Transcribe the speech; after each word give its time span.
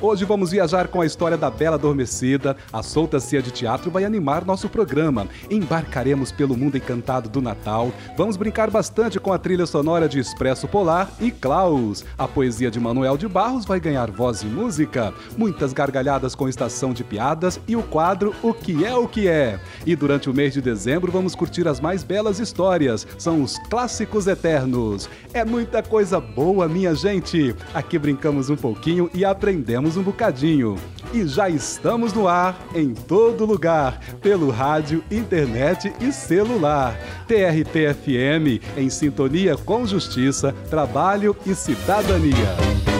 Hoje 0.00 0.24
vamos 0.24 0.52
viajar 0.52 0.86
com 0.86 1.00
a 1.00 1.06
história 1.06 1.36
da 1.36 1.50
Bela 1.50 1.74
Adormecida. 1.74 2.56
A 2.72 2.84
Solta 2.84 3.18
Cia 3.18 3.42
de 3.42 3.50
Teatro 3.50 3.90
vai 3.90 4.04
animar 4.04 4.44
nosso 4.44 4.68
programa. 4.68 5.26
Embarcaremos 5.50 6.30
pelo 6.30 6.56
mundo 6.56 6.76
encantado 6.76 7.28
do 7.28 7.42
Natal. 7.42 7.92
Vamos 8.16 8.36
brincar 8.36 8.70
bastante 8.70 9.18
com 9.18 9.32
a 9.32 9.38
trilha 9.38 9.66
sonora 9.66 10.08
de 10.08 10.20
Expresso 10.20 10.68
Polar 10.68 11.10
e 11.18 11.32
Klaus. 11.32 12.04
A 12.16 12.28
poesia 12.28 12.70
de 12.70 12.78
Manuel 12.78 13.16
de 13.16 13.26
Barros 13.26 13.64
vai 13.64 13.80
ganhar 13.80 14.08
voz 14.08 14.42
e 14.42 14.46
música. 14.46 15.12
Muitas 15.36 15.72
gargalhadas 15.72 16.32
com 16.32 16.48
estação 16.48 16.92
de 16.92 17.02
piadas 17.02 17.60
e 17.66 17.74
o 17.74 17.82
quadro 17.82 18.32
O 18.40 18.54
que 18.54 18.84
é 18.84 18.94
o 18.94 19.08
que 19.08 19.26
é. 19.26 19.58
E 19.84 19.96
durante 19.96 20.30
o 20.30 20.34
mês 20.34 20.54
de 20.54 20.60
dezembro 20.60 21.10
vamos 21.10 21.34
curtir 21.34 21.66
as 21.66 21.80
mais 21.80 22.04
belas 22.04 22.38
histórias. 22.38 23.04
São 23.18 23.42
os 23.42 23.58
clássicos 23.68 24.28
eternos. 24.28 25.10
É 25.34 25.44
muita 25.44 25.82
coisa 25.82 26.20
boa, 26.20 26.68
minha 26.68 26.94
gente. 26.94 27.52
Aqui 27.74 27.98
brincamos 27.98 28.48
um 28.48 28.56
pouquinho 28.56 29.10
e 29.12 29.24
aprendemos 29.24 29.87
um 29.96 30.02
bocadinho. 30.02 30.76
E 31.12 31.26
já 31.26 31.48
estamos 31.48 32.12
no 32.12 32.28
ar, 32.28 32.58
em 32.74 32.92
todo 32.92 33.46
lugar, 33.46 34.00
pelo 34.20 34.50
rádio, 34.50 35.02
internet 35.10 35.92
e 36.00 36.12
celular. 36.12 36.94
TRT-FM, 37.26 38.60
em 38.76 38.90
sintonia 38.90 39.56
com 39.56 39.86
justiça, 39.86 40.52
trabalho 40.68 41.36
e 41.46 41.54
cidadania. 41.54 42.97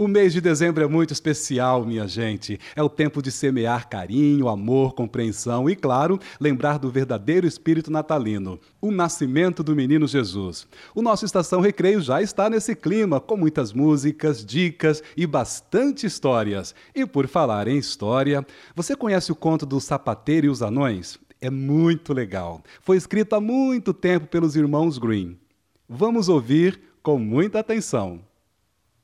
O 0.00 0.08
mês 0.08 0.32
de 0.32 0.40
dezembro 0.40 0.82
é 0.82 0.86
muito 0.86 1.12
especial, 1.12 1.84
minha 1.84 2.08
gente. 2.08 2.58
É 2.74 2.82
o 2.82 2.88
tempo 2.88 3.20
de 3.20 3.30
semear 3.30 3.86
carinho, 3.86 4.48
amor, 4.48 4.94
compreensão 4.94 5.68
e, 5.68 5.76
claro, 5.76 6.18
lembrar 6.40 6.78
do 6.78 6.90
verdadeiro 6.90 7.46
espírito 7.46 7.90
natalino, 7.90 8.58
o 8.80 8.90
nascimento 8.90 9.62
do 9.62 9.76
menino 9.76 10.06
Jesus. 10.06 10.66
O 10.94 11.02
nosso 11.02 11.26
Estação 11.26 11.60
Recreio 11.60 12.00
já 12.00 12.22
está 12.22 12.48
nesse 12.48 12.74
clima, 12.74 13.20
com 13.20 13.36
muitas 13.36 13.74
músicas, 13.74 14.42
dicas 14.42 15.02
e 15.14 15.26
bastante 15.26 16.06
histórias. 16.06 16.74
E 16.94 17.04
por 17.04 17.28
falar 17.28 17.68
em 17.68 17.76
história, 17.76 18.42
você 18.74 18.96
conhece 18.96 19.30
o 19.30 19.36
conto 19.36 19.66
do 19.66 19.78
Sapateiro 19.82 20.46
e 20.46 20.48
os 20.48 20.62
Anões? 20.62 21.18
É 21.42 21.50
muito 21.50 22.14
legal. 22.14 22.62
Foi 22.80 22.96
escrito 22.96 23.34
há 23.34 23.40
muito 23.40 23.92
tempo 23.92 24.28
pelos 24.28 24.56
irmãos 24.56 24.96
Green. 24.96 25.36
Vamos 25.86 26.30
ouvir 26.30 26.80
com 27.02 27.18
muita 27.18 27.58
atenção. 27.58 28.29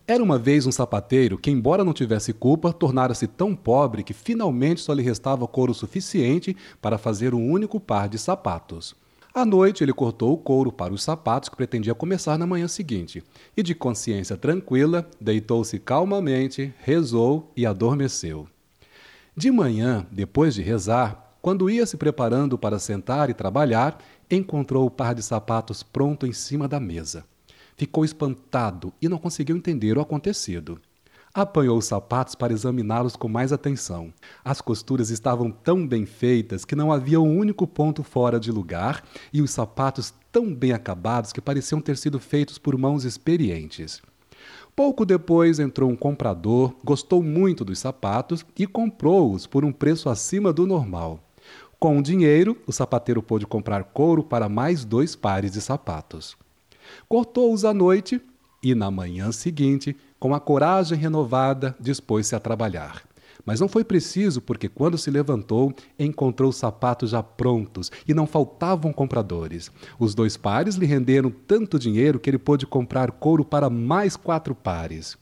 Era 0.08 0.22
uma 0.22 0.38
vez 0.38 0.64
um 0.66 0.70
sapateiro 0.70 1.36
que, 1.36 1.50
embora 1.50 1.82
não 1.82 1.92
tivesse 1.92 2.32
culpa, 2.32 2.72
tornara-se 2.72 3.26
tão 3.26 3.56
pobre 3.56 4.04
que 4.04 4.14
finalmente 4.14 4.80
só 4.80 4.92
lhe 4.92 5.02
restava 5.02 5.48
couro 5.48 5.74
suficiente 5.74 6.56
para 6.80 6.96
fazer 6.96 7.34
um 7.34 7.50
único 7.50 7.80
par 7.80 8.08
de 8.08 8.16
sapatos. 8.16 8.94
À 9.34 9.44
noite, 9.44 9.82
ele 9.82 9.92
cortou 9.92 10.32
o 10.32 10.38
couro 10.38 10.70
para 10.70 10.94
os 10.94 11.02
sapatos 11.02 11.48
que 11.48 11.56
pretendia 11.56 11.92
começar 11.92 12.38
na 12.38 12.46
manhã 12.46 12.68
seguinte, 12.68 13.20
e 13.56 13.64
de 13.64 13.74
consciência 13.74 14.36
tranquila, 14.36 15.10
deitou-se 15.20 15.76
calmamente, 15.80 16.72
rezou 16.78 17.52
e 17.56 17.66
adormeceu. 17.66 18.46
De 19.36 19.50
manhã, 19.50 20.06
depois 20.10 20.54
de 20.54 20.62
rezar, 20.62 21.36
quando 21.42 21.68
ia 21.68 21.84
se 21.84 21.96
preparando 21.96 22.56
para 22.56 22.78
sentar 22.78 23.28
e 23.28 23.34
trabalhar, 23.34 23.98
encontrou 24.30 24.86
o 24.86 24.90
par 24.90 25.16
de 25.16 25.22
sapatos 25.22 25.82
pronto 25.82 26.28
em 26.28 26.32
cima 26.32 26.68
da 26.68 26.78
mesa. 26.78 27.24
Ficou 27.76 28.04
espantado 28.04 28.92
e 29.02 29.08
não 29.08 29.18
conseguiu 29.18 29.54
entender 29.54 29.98
o 29.98 30.00
acontecido. 30.00 30.80
Apanhou 31.34 31.76
os 31.76 31.84
sapatos 31.84 32.34
para 32.34 32.54
examiná-los 32.54 33.14
com 33.14 33.28
mais 33.28 33.52
atenção. 33.52 34.10
As 34.42 34.62
costuras 34.62 35.10
estavam 35.10 35.50
tão 35.50 35.86
bem 35.86 36.06
feitas 36.06 36.64
que 36.64 36.74
não 36.74 36.90
havia 36.90 37.20
um 37.20 37.36
único 37.36 37.66
ponto 37.66 38.02
fora 38.02 38.40
de 38.40 38.50
lugar 38.50 39.04
e 39.30 39.42
os 39.42 39.50
sapatos 39.50 40.14
tão 40.32 40.54
bem 40.54 40.72
acabados 40.72 41.34
que 41.34 41.40
pareciam 41.42 41.78
ter 41.78 41.98
sido 41.98 42.18
feitos 42.18 42.56
por 42.56 42.78
mãos 42.78 43.04
experientes. 43.04 44.00
Pouco 44.74 45.04
depois 45.04 45.58
entrou 45.58 45.90
um 45.90 45.96
comprador, 45.96 46.74
gostou 46.82 47.22
muito 47.22 47.62
dos 47.62 47.78
sapatos 47.78 48.46
e 48.58 48.66
comprou-os 48.66 49.46
por 49.46 49.62
um 49.66 49.72
preço 49.72 50.08
acima 50.08 50.50
do 50.50 50.66
normal. 50.66 51.20
Com 51.78 51.98
o 51.98 52.02
dinheiro, 52.02 52.56
o 52.66 52.72
sapateiro 52.72 53.22
pôde 53.22 53.46
comprar 53.46 53.84
couro 53.84 54.24
para 54.24 54.48
mais 54.48 54.86
dois 54.86 55.14
pares 55.14 55.52
de 55.52 55.60
sapatos. 55.60 56.34
Cortou-os 57.08 57.64
à 57.64 57.72
noite 57.72 58.20
e, 58.60 58.74
na 58.74 58.90
manhã 58.90 59.30
seguinte, 59.30 59.96
com 60.18 60.34
a 60.34 60.40
coragem 60.40 60.98
renovada, 60.98 61.76
dispôs-se 61.78 62.34
a 62.34 62.40
trabalhar. 62.40 63.04
Mas 63.44 63.60
não 63.60 63.68
foi 63.68 63.84
preciso, 63.84 64.40
porque 64.40 64.68
quando 64.68 64.98
se 64.98 65.08
levantou, 65.08 65.72
encontrou 65.96 66.50
os 66.50 66.56
sapatos 66.56 67.10
já 67.10 67.22
prontos 67.22 67.92
e 68.08 68.12
não 68.12 68.26
faltavam 68.26 68.92
compradores. 68.92 69.70
Os 70.00 70.16
dois 70.16 70.36
pares 70.36 70.74
lhe 70.74 70.84
renderam 70.84 71.30
tanto 71.30 71.78
dinheiro 71.78 72.18
que 72.18 72.28
ele 72.28 72.38
pôde 72.38 72.66
comprar 72.66 73.12
couro 73.12 73.44
para 73.44 73.70
mais 73.70 74.16
quatro 74.16 74.52
pares. 74.52 75.16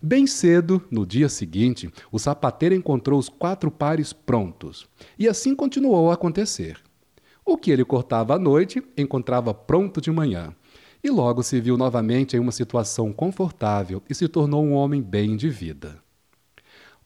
Bem 0.00 0.24
cedo, 0.24 0.80
no 0.88 1.04
dia 1.04 1.28
seguinte, 1.28 1.90
o 2.12 2.18
sapateiro 2.20 2.76
encontrou 2.76 3.18
os 3.18 3.28
quatro 3.28 3.72
pares 3.72 4.12
prontos. 4.12 4.86
E 5.18 5.26
assim 5.26 5.52
continuou 5.52 6.12
a 6.12 6.14
acontecer. 6.14 6.78
O 7.44 7.56
que 7.56 7.72
ele 7.72 7.84
cortava 7.84 8.36
à 8.36 8.38
noite, 8.38 8.80
encontrava 8.96 9.52
pronto 9.52 10.00
de 10.00 10.12
manhã 10.12 10.54
e 11.08 11.10
logo 11.10 11.42
se 11.42 11.58
viu 11.58 11.78
novamente 11.78 12.36
em 12.36 12.38
uma 12.38 12.52
situação 12.52 13.12
confortável 13.12 14.02
e 14.08 14.14
se 14.14 14.28
tornou 14.28 14.62
um 14.62 14.74
homem 14.74 15.02
bem 15.02 15.36
de 15.36 15.48
vida. 15.48 15.98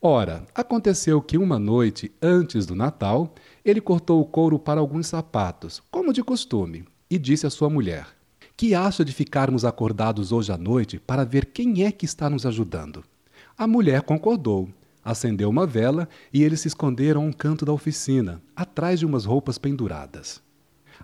Ora, 0.00 0.44
aconteceu 0.52 1.22
que 1.22 1.38
uma 1.38 1.56
noite, 1.56 2.10
antes 2.20 2.66
do 2.66 2.74
Natal, 2.74 3.32
ele 3.64 3.80
cortou 3.80 4.20
o 4.20 4.24
couro 4.24 4.58
para 4.58 4.80
alguns 4.80 5.06
sapatos, 5.06 5.80
como 5.88 6.12
de 6.12 6.20
costume, 6.20 6.84
e 7.08 7.16
disse 7.16 7.46
à 7.46 7.50
sua 7.50 7.70
mulher: 7.70 8.08
Que 8.56 8.74
acha 8.74 9.04
de 9.04 9.12
ficarmos 9.12 9.64
acordados 9.64 10.32
hoje 10.32 10.50
à 10.50 10.58
noite 10.58 10.98
para 10.98 11.24
ver 11.24 11.46
quem 11.46 11.84
é 11.84 11.92
que 11.92 12.04
está 12.04 12.28
nos 12.28 12.44
ajudando? 12.44 13.04
A 13.56 13.68
mulher 13.68 14.02
concordou, 14.02 14.68
acendeu 15.04 15.48
uma 15.48 15.64
vela 15.64 16.08
e 16.32 16.42
eles 16.42 16.58
se 16.58 16.66
esconderam 16.66 17.22
a 17.22 17.24
um 17.24 17.32
canto 17.32 17.64
da 17.64 17.72
oficina, 17.72 18.42
atrás 18.56 18.98
de 18.98 19.06
umas 19.06 19.24
roupas 19.24 19.58
penduradas. 19.58 20.42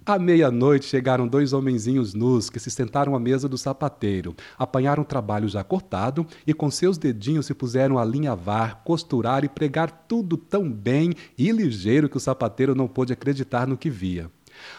À 0.08 0.18
meia-noite 0.18 0.86
chegaram 0.86 1.28
dois 1.28 1.52
homenzinhos 1.52 2.14
nus 2.14 2.48
que 2.48 2.58
se 2.58 2.70
sentaram 2.70 3.14
à 3.14 3.20
mesa 3.20 3.46
do 3.46 3.58
sapateiro, 3.58 4.34
apanharam 4.58 5.02
o 5.02 5.06
trabalho 5.06 5.46
já 5.46 5.62
cortado 5.62 6.26
e 6.46 6.54
com 6.54 6.70
seus 6.70 6.96
dedinhos 6.96 7.44
se 7.44 7.52
puseram 7.52 7.98
a 7.98 8.00
alinhavar, 8.00 8.80
costurar 8.86 9.44
e 9.44 9.50
pregar 9.50 10.06
tudo 10.08 10.38
tão 10.38 10.72
bem 10.72 11.12
e 11.36 11.52
ligeiro 11.52 12.08
que 12.08 12.16
o 12.16 12.20
sapateiro 12.20 12.74
não 12.74 12.88
pôde 12.88 13.12
acreditar 13.12 13.66
no 13.66 13.76
que 13.76 13.90
via. 13.90 14.30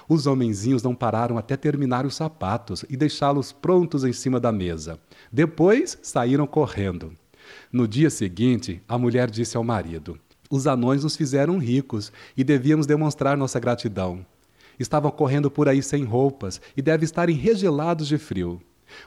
Os 0.07 0.25
homenzinhos 0.25 0.81
não 0.81 0.95
pararam 0.95 1.37
até 1.37 1.55
terminar 1.55 2.07
os 2.07 2.15
sapatos 2.15 2.83
e 2.89 2.97
deixá-los 2.97 3.51
prontos 3.51 4.03
em 4.03 4.11
cima 4.11 4.39
da 4.39 4.51
mesa. 4.51 4.97
Depois 5.31 5.95
saíram 6.01 6.47
correndo. 6.47 7.13
No 7.71 7.87
dia 7.87 8.09
seguinte, 8.09 8.81
a 8.87 8.97
mulher 8.97 9.29
disse 9.29 9.55
ao 9.55 9.63
marido: 9.63 10.17
Os 10.49 10.65
anões 10.65 11.03
nos 11.03 11.15
fizeram 11.15 11.59
ricos 11.59 12.11
e 12.35 12.43
devíamos 12.43 12.87
demonstrar 12.87 13.37
nossa 13.37 13.59
gratidão. 13.59 14.25
Estavam 14.79 15.11
correndo 15.11 15.51
por 15.51 15.67
aí 15.67 15.83
sem 15.83 16.03
roupas 16.03 16.61
e 16.75 16.81
devem 16.81 17.03
estar 17.03 17.29
enregelados 17.29 18.07
de 18.07 18.17
frio. 18.17 18.61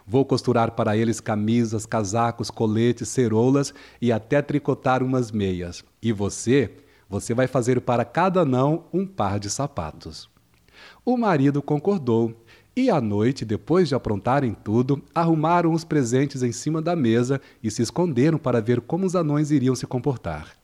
Vou 0.06 0.24
costurar 0.24 0.72
para 0.72 0.96
eles 0.96 1.20
camisas, 1.20 1.86
casacos, 1.86 2.50
coletes, 2.50 3.08
ceroulas 3.08 3.74
e 4.00 4.12
até 4.12 4.40
tricotar 4.42 5.02
umas 5.02 5.30
meias. 5.32 5.84
E 6.00 6.12
você, 6.12 6.70
você 7.08 7.34
vai 7.34 7.46
fazer 7.46 7.80
para 7.80 8.04
cada 8.04 8.40
anão 8.40 8.84
um 8.92 9.06
par 9.06 9.38
de 9.38 9.50
sapatos. 9.50 10.28
O 11.04 11.16
marido 11.16 11.60
concordou. 11.62 12.34
E 12.74 12.88
à 12.88 13.02
noite, 13.02 13.44
depois 13.44 13.88
de 13.88 13.94
aprontarem 13.94 14.54
tudo, 14.54 15.02
arrumaram 15.14 15.74
os 15.74 15.84
presentes 15.84 16.42
em 16.42 16.52
cima 16.52 16.80
da 16.80 16.96
mesa 16.96 17.38
e 17.62 17.70
se 17.70 17.82
esconderam 17.82 18.38
para 18.38 18.62
ver 18.62 18.80
como 18.80 19.04
os 19.04 19.14
anões 19.14 19.50
iriam 19.50 19.74
se 19.74 19.86
comportar. 19.86 20.56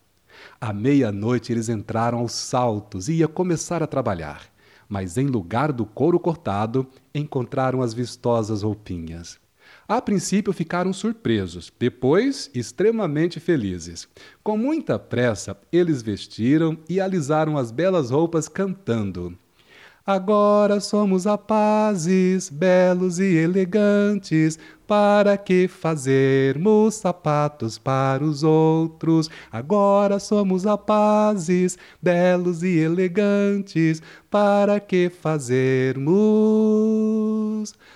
À 0.58 0.72
meia-noite, 0.72 1.52
eles 1.52 1.68
entraram 1.68 2.20
aos 2.20 2.32
saltos 2.32 3.08
e 3.10 3.14
ia 3.14 3.28
começar 3.28 3.82
a 3.82 3.86
trabalhar. 3.86 4.48
Mas 4.88 5.18
em 5.18 5.26
lugar 5.26 5.72
do 5.72 5.84
couro 5.84 6.18
cortado, 6.18 6.86
encontraram 7.14 7.82
as 7.82 7.92
vistosas 7.92 8.62
roupinhas. 8.62 9.38
A 9.86 10.00
princípio 10.00 10.52
ficaram 10.52 10.92
surpresos, 10.92 11.72
depois 11.78 12.50
extremamente 12.54 13.40
felizes. 13.40 14.08
Com 14.42 14.56
muita 14.56 14.98
pressa, 14.98 15.56
eles 15.72 16.02
vestiram 16.02 16.78
e 16.88 17.00
alisaram 17.00 17.56
as 17.56 17.70
belas 17.70 18.10
roupas 18.10 18.48
cantando. 18.48 19.38
Agora 20.10 20.80
somos 20.80 21.26
rapazes, 21.26 22.48
belos 22.48 23.18
e 23.18 23.36
elegantes, 23.36 24.58
para 24.86 25.36
que 25.36 25.68
fazermos 25.68 26.94
sapatos 26.94 27.76
para 27.76 28.24
os 28.24 28.42
outros? 28.42 29.28
Agora 29.52 30.18
somos 30.18 30.64
rapazes, 30.64 31.76
belos 32.00 32.62
e 32.62 32.78
elegantes, 32.78 34.00
para 34.30 34.80
que 34.80 35.10
fazermos 35.10 36.08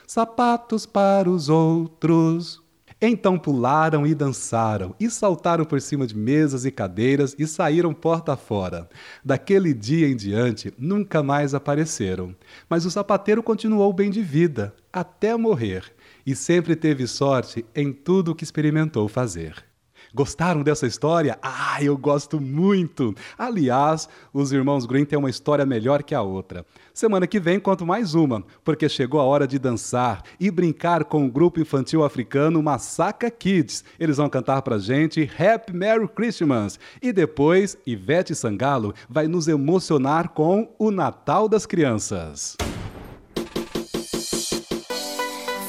sapatos 0.07 0.85
para 0.85 1.31
os 1.31 1.49
outros? 1.49 2.62
Então 3.05 3.37
pularam 3.37 4.07
e 4.07 4.15
dançaram, 4.15 4.95
e 5.01 5.11
saltaram 5.11 5.65
por 5.65 5.81
cima 5.81 6.07
de 6.07 6.17
mesas 6.17 6.65
e 6.65 6.71
cadeiras 6.71 7.35
e 7.37 7.49
saíram 7.49 7.93
porta 7.93 8.37
fora. 8.37 8.89
Daquele 9.25 9.75
dia 9.75 10.07
em 10.07 10.15
diante, 10.15 10.73
nunca 10.79 11.21
mais 11.21 11.53
apareceram. 11.53 12.33
Mas 12.71 12.87
o 12.87 12.91
sapateiro 12.93 13.43
continuou 13.43 13.93
bem 13.93 14.09
de 14.09 14.23
vida, 14.23 14.73
até 14.93 15.37
morrer, 15.37 15.93
e 16.25 16.37
sempre 16.37 16.77
teve 16.77 17.09
sorte 17.09 17.67
em 17.75 17.93
tudo 17.93 18.31
o 18.31 18.35
que 18.37 18.45
experimentou 18.45 19.09
fazer. 19.09 19.72
Gostaram 20.15 20.63
dessa 20.63 20.87
história? 20.87 21.39
Ah, 21.41 21.83
eu 21.83 21.97
gosto 21.97 22.39
muito! 22.39 23.15
Aliás, 23.39 24.11
os 24.31 24.53
irmãos 24.53 24.85
Green 24.85 25.07
têm 25.07 25.19
uma 25.19 25.31
história 25.31 25.65
melhor 25.65 26.03
que 26.03 26.15
a 26.15 26.21
outra. 26.21 26.67
Semana 26.93 27.27
que 27.27 27.41
vem 27.41 27.59
conto 27.59 27.87
mais 27.87 28.15
uma, 28.15 28.45
porque 28.63 28.91
chegou 28.91 29.19
a 29.19 29.25
hora 29.25 29.47
de 29.47 29.59
dançar 29.59 30.23
e 30.39 30.51
brincar 30.51 31.05
com 31.05 31.25
o 31.25 31.31
grupo 31.31 31.61
infantil 31.61 32.05
africano 32.05 32.63
Massacre 32.63 33.31
Kids. 33.31 33.85
Eles 33.99 34.19
vão 34.19 34.29
cantar 34.29 34.61
pra 34.61 34.77
gente 34.77 35.31
Happy 35.39 35.73
Merry 35.73 36.07
Christmas. 36.09 36.79
E 37.01 37.11
depois, 37.11 37.79
Ivete 37.87 38.35
Sangalo 38.35 38.93
vai 39.09 39.27
nos 39.27 39.49
emocionar 39.49 40.29
com 40.29 40.69
o 40.79 40.91
Natal 40.91 41.49
das 41.49 41.65
Crianças. 41.65 42.59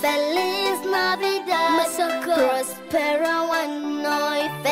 Feliz 0.01 0.81
Navidad, 0.91 1.87
Pero 2.93 3.47
one 3.49 4.03
night 4.03 4.62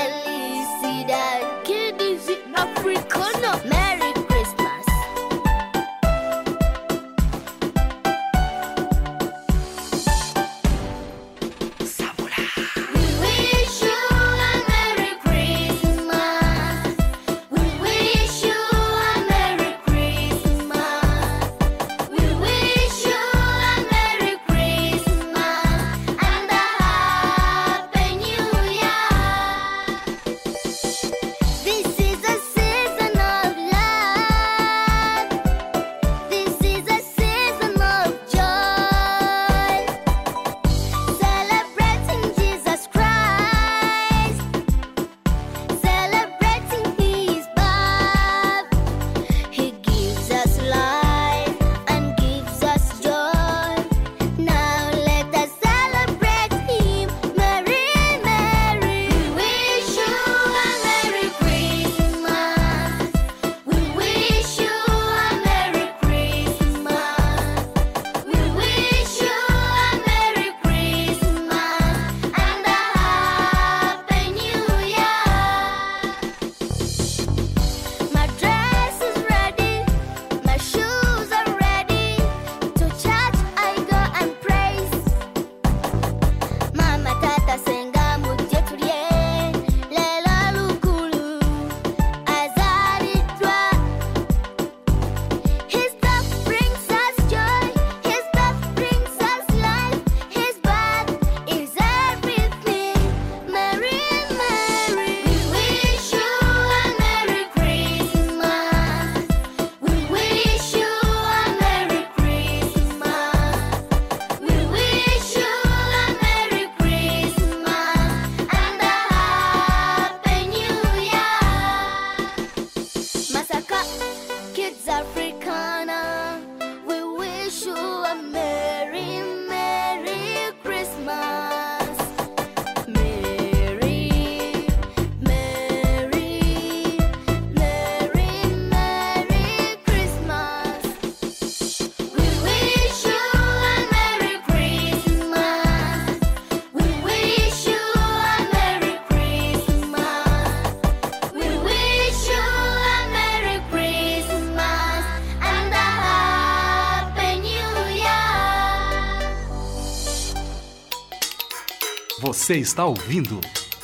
Você 162.52 162.58
está 162.58 162.86
ouvindo? 162.86 163.40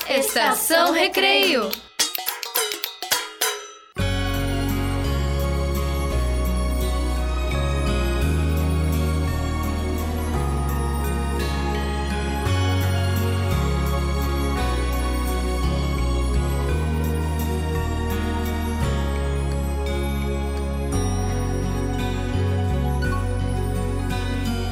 Estação 0.10 0.92
Recreio. 0.92 1.70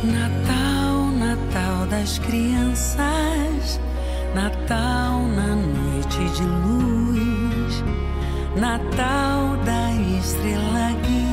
Natal, 0.04 1.12
Natal 1.18 1.88
das 1.88 2.20
crianças, 2.20 3.14
Natal 4.36 5.22
na 5.27 5.56
noite 5.56 6.20
de 6.36 6.44
luz, 6.44 7.84
Natal 8.58 9.56
da 9.63 9.94
estrela 10.20 10.92
guia, 11.04 11.25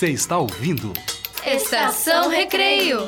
Você 0.00 0.08
está 0.08 0.38
ouvindo? 0.38 0.94
Estação 1.46 2.30
Recreio. 2.30 3.06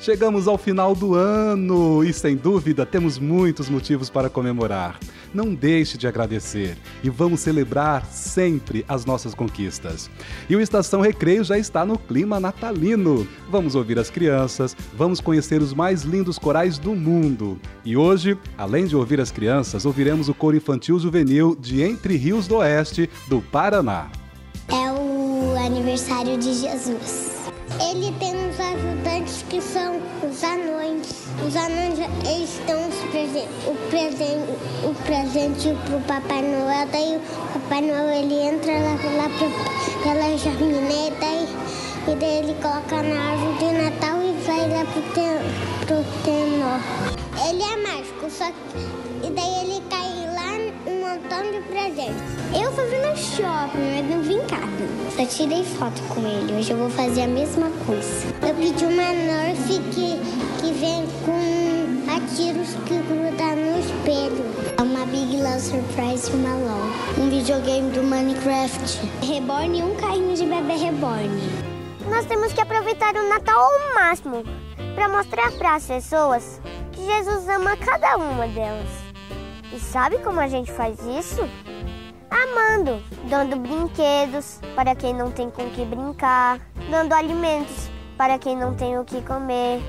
Chegamos 0.00 0.48
ao 0.48 0.58
final 0.58 0.92
do 0.92 1.14
ano 1.14 2.02
e, 2.02 2.12
sem 2.12 2.34
dúvida, 2.34 2.84
temos 2.84 3.16
muitos 3.16 3.68
motivos 3.68 4.10
para 4.10 4.28
comemorar. 4.28 4.98
Não 5.32 5.54
deixe 5.54 5.96
de 5.96 6.06
agradecer 6.06 6.76
e 7.02 7.10
vamos 7.10 7.40
celebrar 7.40 8.04
sempre 8.06 8.84
as 8.88 9.04
nossas 9.04 9.34
conquistas. 9.34 10.10
E 10.48 10.56
o 10.56 10.60
Estação 10.60 11.00
Recreio 11.00 11.44
já 11.44 11.56
está 11.56 11.84
no 11.84 11.98
clima 11.98 12.40
natalino. 12.40 13.26
Vamos 13.48 13.74
ouvir 13.74 13.98
as 13.98 14.10
crianças, 14.10 14.76
vamos 14.94 15.20
conhecer 15.20 15.62
os 15.62 15.72
mais 15.72 16.02
lindos 16.02 16.38
corais 16.38 16.78
do 16.78 16.94
mundo. 16.94 17.60
E 17.84 17.96
hoje, 17.96 18.36
além 18.58 18.86
de 18.86 18.96
ouvir 18.96 19.20
as 19.20 19.30
crianças, 19.30 19.86
ouviremos 19.86 20.28
o 20.28 20.34
coro 20.34 20.56
infantil 20.56 20.98
juvenil 20.98 21.56
de 21.58 21.82
Entre 21.82 22.16
Rios 22.16 22.48
do 22.48 22.56
Oeste, 22.56 23.08
do 23.28 23.40
Paraná. 23.40 24.10
É 24.68 24.92
o 24.92 25.56
aniversário 25.56 26.36
de 26.38 26.54
Jesus. 26.54 27.29
Ele 27.80 28.12
tem 28.18 28.36
uns 28.36 28.60
ajudantes 28.60 29.42
que 29.48 29.60
são 29.60 30.00
os 30.22 30.44
anões. 30.44 31.08
Os 31.46 31.56
anões, 31.56 31.98
eles 32.28 32.60
dão 32.66 32.88
os 32.88 32.94
presen 33.10 33.48
o, 33.66 33.74
presente, 33.88 34.34
o 34.84 34.94
presente 35.06 35.74
pro 35.86 35.98
Papai 36.00 36.42
Noel. 36.42 36.86
Daí 36.92 37.16
o 37.16 37.20
Papai 37.54 37.80
Noel, 37.80 38.10
ele 38.10 38.34
entra 38.34 38.72
lá, 38.72 38.96
lá 39.16 39.30
pro, 39.38 39.50
pela 40.02 40.36
jarmineta 40.36 41.24
e, 41.24 42.10
e 42.10 42.14
daí 42.16 42.38
ele 42.40 42.54
coloca 42.60 43.02
na 43.02 43.30
árvore 43.30 43.58
de 43.58 43.72
Natal 43.82 44.18
e 44.22 44.32
vai 44.44 44.68
lá 44.68 44.84
pro, 44.84 45.02
ten, 45.14 45.38
pro 45.86 46.04
tenor. 46.22 46.80
Ele 47.48 47.62
é 47.62 47.76
mágico, 47.82 48.30
só 48.30 48.46
que... 48.46 49.26
E 49.26 49.30
daí 49.30 49.64
ele 49.64 49.82
cai 49.88 49.99
um 50.86 51.00
montão 51.00 51.42
de 51.42 51.60
presentes. 51.68 52.22
Eu 52.54 52.72
fui 52.72 52.84
no 52.84 53.16
shopping, 53.16 53.78
mas 53.94 54.10
não 54.10 54.22
vim 54.22 54.36
em 54.36 54.46
casa. 54.46 54.70
Só 55.16 55.26
tirei 55.26 55.64
foto 55.64 56.00
com 56.08 56.20
ele. 56.26 56.58
Hoje 56.58 56.70
eu 56.70 56.78
vou 56.78 56.90
fazer 56.90 57.22
a 57.22 57.26
mesma 57.26 57.70
coisa. 57.86 58.26
Eu 58.46 58.54
pedi 58.54 58.84
uma 58.84 59.12
Nerf 59.12 59.66
que, 59.66 60.18
que 60.60 60.72
vem 60.72 61.06
com 61.24 62.14
atiros 62.14 62.74
que 62.86 62.94
gruda 62.94 63.56
no 63.56 63.80
espelho. 63.80 64.44
É 64.78 64.82
uma 64.82 65.04
Big 65.06 65.36
Love 65.36 65.60
Surprise 65.60 66.30
e 66.30 66.34
uma 66.34 66.54
LOL. 66.54 66.90
Um 67.18 67.30
videogame 67.30 67.90
do 67.90 68.02
Minecraft. 68.02 69.00
Reborn 69.26 69.78
e 69.78 69.82
um 69.82 69.94
carrinho 69.96 70.34
de 70.34 70.46
bebê 70.46 70.74
reborn. 70.74 71.28
Nós 72.08 72.24
temos 72.26 72.52
que 72.52 72.60
aproveitar 72.60 73.14
o 73.14 73.28
Natal 73.28 73.58
ao 73.58 73.94
máximo 73.94 74.42
para 74.94 75.08
mostrar 75.08 75.52
para 75.52 75.76
as 75.76 75.86
pessoas 75.86 76.60
que 76.92 77.04
Jesus 77.04 77.48
ama 77.48 77.76
cada 77.76 78.16
uma 78.16 78.48
delas. 78.48 78.99
E 79.72 79.78
sabe 79.78 80.18
como 80.18 80.40
a 80.40 80.48
gente 80.48 80.72
faz 80.72 80.98
isso? 81.00 81.48
Amando, 82.30 83.02
dando 83.28 83.56
brinquedos 83.56 84.60
para 84.74 84.94
quem 84.94 85.14
não 85.14 85.30
tem 85.30 85.50
com 85.50 85.68
que 85.70 85.84
brincar, 85.84 86.60
dando 86.90 87.12
alimentos 87.12 87.88
para 88.16 88.38
quem 88.38 88.56
não 88.56 88.74
tem 88.74 88.98
o 88.98 89.04
que 89.04 89.22
comer, 89.22 89.80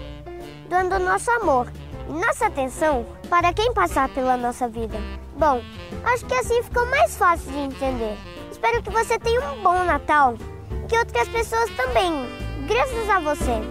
dando 0.69 0.97
nosso 0.99 1.29
amor 1.31 1.71
e 2.07 2.13
nossa 2.13 2.45
atenção 2.47 3.05
para 3.29 3.53
quem 3.53 3.73
passar 3.73 4.09
pela 4.09 4.37
nossa 4.37 4.67
vida. 4.67 4.97
Bom, 5.37 5.61
acho 6.05 6.25
que 6.25 6.33
assim 6.33 6.61
ficou 6.63 6.85
mais 6.85 7.17
fácil 7.17 7.51
de 7.51 7.57
entender. 7.57 8.17
Espero 8.51 8.81
que 8.83 8.89
você 8.89 9.17
tenha 9.17 9.41
um 9.51 9.63
bom 9.63 9.83
Natal 9.83 10.35
e 10.71 10.87
que 10.87 10.97
outras 10.97 11.27
pessoas 11.29 11.69
também, 11.71 12.27
graças 12.67 13.09
a 13.09 13.19
você. 13.19 13.61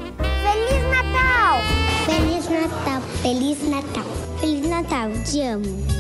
Feliz 0.42 0.82
Natal! 0.90 1.58
Feliz 2.04 2.48
Natal! 2.48 3.00
Feliz 3.22 3.68
Natal! 3.68 4.04
Feliz 4.40 4.68
Natal! 4.68 5.10
Te 5.24 5.42
amo! 5.42 6.00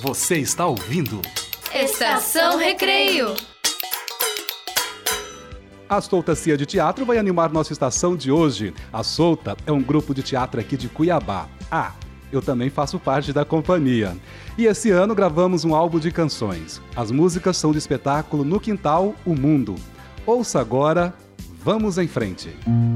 Você 0.00 0.36
está 0.36 0.64
ouvindo 0.64 1.20
Estação 1.74 2.56
Recreio. 2.56 3.34
A 5.88 6.00
Soltacia 6.00 6.56
de 6.56 6.64
Teatro 6.64 7.04
vai 7.04 7.18
animar 7.18 7.50
nossa 7.50 7.72
estação 7.72 8.16
de 8.16 8.30
hoje. 8.30 8.72
A 8.92 9.02
Solta 9.02 9.56
é 9.66 9.72
um 9.72 9.82
grupo 9.82 10.14
de 10.14 10.22
teatro 10.22 10.60
aqui 10.60 10.76
de 10.76 10.88
Cuiabá. 10.88 11.48
Ah, 11.68 11.94
eu 12.30 12.40
também 12.40 12.70
faço 12.70 13.00
parte 13.00 13.32
da 13.32 13.44
companhia. 13.44 14.16
E 14.56 14.66
esse 14.66 14.88
ano 14.92 15.16
gravamos 15.16 15.64
um 15.64 15.74
álbum 15.74 15.98
de 15.98 16.12
canções. 16.12 16.80
As 16.94 17.10
músicas 17.10 17.56
são 17.56 17.72
do 17.72 17.78
espetáculo 17.78 18.44
No 18.44 18.60
Quintal, 18.60 19.16
o 19.26 19.34
Mundo. 19.34 19.74
Ouça 20.24 20.60
agora, 20.60 21.12
vamos 21.60 21.98
em 21.98 22.06
frente. 22.06 22.54
Vamos 22.64 22.87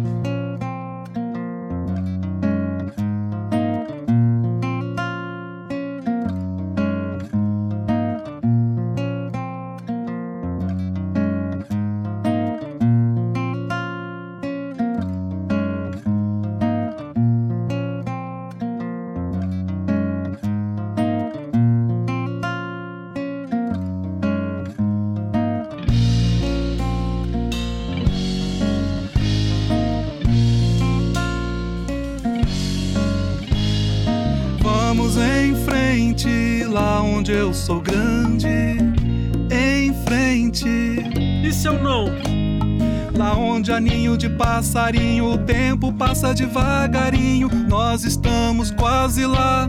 devagarinho. 46.30 47.49
Nós 47.69 48.04
estamos 48.04 48.71
quase 48.71 49.26
lá. 49.26 49.67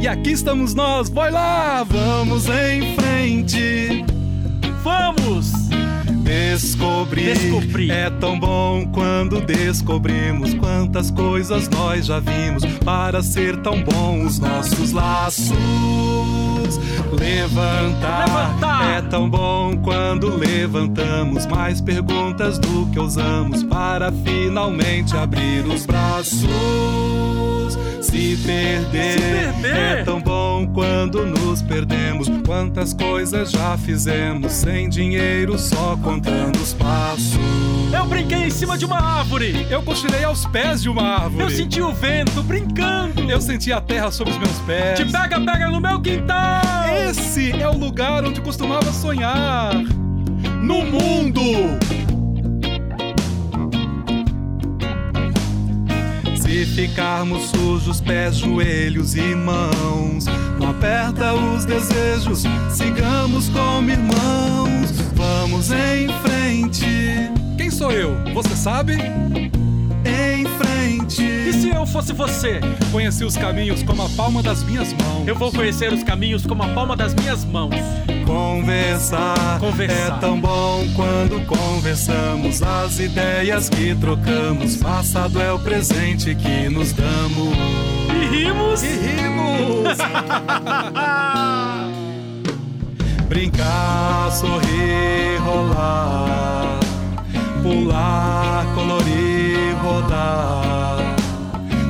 E 0.00 0.06
aqui 0.06 0.30
estamos 0.32 0.74
nós, 0.74 1.08
vai 1.08 1.30
lá! 1.30 1.82
Vamos 1.82 2.46
em 2.48 2.94
frente. 2.94 4.04
Vamos! 4.84 5.52
Descobrir, 6.22 7.36
Descobrir. 7.36 7.90
é 7.90 8.10
tão 8.10 8.38
bom 8.38 8.86
quando 8.92 9.40
descobrimos 9.40 10.54
quantas 10.54 11.10
coisas 11.10 11.68
nós 11.68 12.06
já 12.06 12.18
vimos 12.18 12.64
para 12.84 13.22
ser 13.22 13.56
tão 13.62 13.82
bom 13.82 14.24
os 14.24 14.38
nossos 14.38 14.92
laços. 14.92 15.52
Levantar, 17.18 18.26
Levantar. 18.26 18.98
é 18.98 19.02
tão 19.02 19.28
bom 19.28 19.76
quando 19.82 20.36
levantamos 20.36 21.46
mais 21.46 21.80
perguntas 21.80 22.58
do 22.58 22.86
que 22.92 22.98
usamos 23.00 23.62
para 23.64 24.12
finalmente 24.12 25.16
abrir 25.16 25.64
os 25.66 25.86
braços. 25.86 26.46
Se 28.02 28.36
perder, 28.44 29.18
Se 29.18 29.62
perder. 29.62 29.76
é 30.00 30.04
tão 30.04 30.20
bom 30.20 30.35
quando 30.64 31.26
nos 31.26 31.60
perdemos. 31.60 32.28
Quantas 32.46 32.94
coisas 32.94 33.50
já 33.50 33.76
fizemos 33.76 34.52
sem 34.52 34.88
dinheiro, 34.88 35.58
só 35.58 35.96
contando 35.96 36.56
os 36.60 36.72
passos. 36.72 37.36
Eu 37.92 38.06
brinquei 38.06 38.44
em 38.44 38.50
cima 38.50 38.78
de 38.78 38.84
uma 38.84 38.98
árvore! 38.98 39.66
Eu 39.68 39.82
cochilei 39.82 40.22
aos 40.22 40.46
pés 40.46 40.82
de 40.82 40.88
uma 40.88 41.02
árvore. 41.02 41.42
Eu 41.44 41.50
senti 41.50 41.82
o 41.82 41.92
vento 41.92 42.42
brincando! 42.42 43.28
Eu 43.28 43.40
senti 43.40 43.72
a 43.72 43.80
terra 43.80 44.10
sob 44.10 44.30
os 44.30 44.38
meus 44.38 44.58
pés. 44.60 44.98
Te 44.98 45.04
pega, 45.04 45.40
pega 45.40 45.68
no 45.68 45.80
meu 45.80 46.00
quintal! 46.00 46.62
Esse 47.08 47.50
é 47.50 47.68
o 47.68 47.76
lugar 47.76 48.24
onde 48.24 48.40
costumava 48.40 48.92
sonhar. 48.92 49.74
No 50.62 50.84
mundo! 50.84 51.40
Se 56.56 56.64
ficarmos 56.64 57.50
sujos, 57.50 58.00
pés, 58.00 58.36
joelhos 58.36 59.14
e 59.14 59.34
mãos, 59.34 60.26
não 60.58 60.70
aperta 60.70 61.34
os 61.34 61.64
desejos, 61.64 62.44
sigamos 62.70 63.48
como 63.48 63.90
irmãos. 63.90 64.90
Vamos 65.14 65.70
em 65.70 66.08
frente. 66.22 67.30
Quem 67.56 67.70
sou 67.70 67.90
eu? 67.92 68.14
Você 68.34 68.54
sabe? 68.54 68.94
Em 70.04 70.44
frente. 70.58 71.22
E 71.22 71.52
se 71.52 71.68
eu 71.70 71.86
fosse 71.86 72.12
você? 72.12 72.60
Conheci 72.92 73.24
os 73.24 73.36
caminhos 73.36 73.82
como 73.82 74.02
a 74.02 74.08
palma 74.10 74.42
das 74.42 74.62
minhas 74.62 74.92
mãos. 74.92 75.26
Eu 75.26 75.34
vou 75.34 75.50
conhecer 75.52 75.92
os 75.92 76.02
caminhos 76.02 76.46
como 76.46 76.62
a 76.62 76.68
palma 76.68 76.96
das 76.96 77.14
minhas 77.14 77.44
mãos. 77.44 77.74
Conversar, 78.26 79.58
Conversar. 79.60 80.16
é 80.16 80.20
tão 80.20 80.40
bom 80.40 80.84
quando 80.94 81.46
conversamos 81.46 82.62
as 82.62 82.98
ideias 82.98 83.68
que 83.68 83.94
trocamos. 83.94 84.76
Passado 84.76 85.40
é 85.40 85.52
o 85.52 85.58
presente 85.58 86.34
que 86.34 86.68
nos 86.68 86.92
damos. 86.92 87.85
E 88.16 88.24
rimos? 88.28 88.82
E 88.82 88.88
rimos! 88.88 89.98
Brincar, 93.28 94.32
sorrir, 94.32 95.38
rolar, 95.44 96.80
pular, 97.62 98.64
colorir, 98.74 99.76
rodar, 99.82 100.96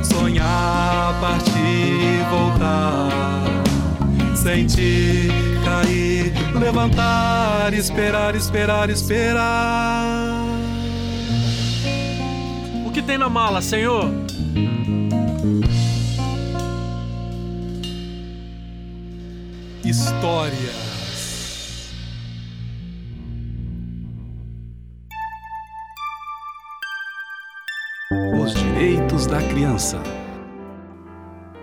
sonhar, 0.03 1.17
partir, 1.21 2.25
voltar, 2.29 3.53
sentir, 4.35 5.31
cair, 5.63 6.33
levantar, 6.59 7.73
esperar, 7.73 8.35
esperar, 8.35 8.89
esperar. 8.89 10.43
O 12.85 12.91
que 12.91 13.01
tem 13.01 13.17
na 13.17 13.29
mala, 13.29 13.61
senhor? 13.61 14.11
Histórias. 19.89 20.75
Os 28.37 28.53
direitos 28.53 29.25
da 29.25 29.41
criança. 29.41 30.03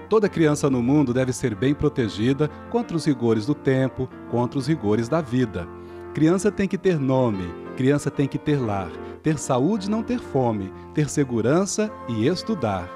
Toda 0.09 0.27
criança 0.27 0.71
no 0.71 0.83
mundo 0.83 1.13
deve 1.13 1.35
ser 1.35 1.55
bem 1.55 1.75
protegida 1.75 2.49
contra 2.71 2.97
os 2.97 3.05
rigores 3.05 3.45
do 3.45 3.55
tempo, 3.55 4.09
contra 4.31 4.59
os 4.59 4.67
rigores 4.67 5.07
da 5.07 5.21
vida. 5.21 5.69
Criança 6.15 6.51
tem 6.51 6.67
que 6.67 6.79
ter 6.79 6.99
nome, 6.99 7.53
criança 7.77 8.11
tem 8.11 8.27
que 8.27 8.39
ter 8.39 8.57
lar, 8.57 8.89
ter 9.23 9.39
saúde 9.39 9.91
não 9.91 10.03
ter 10.03 10.19
fome, 10.19 10.73
ter 10.95 11.11
segurança 11.11 11.91
e 12.09 12.27
estudar. 12.27 12.89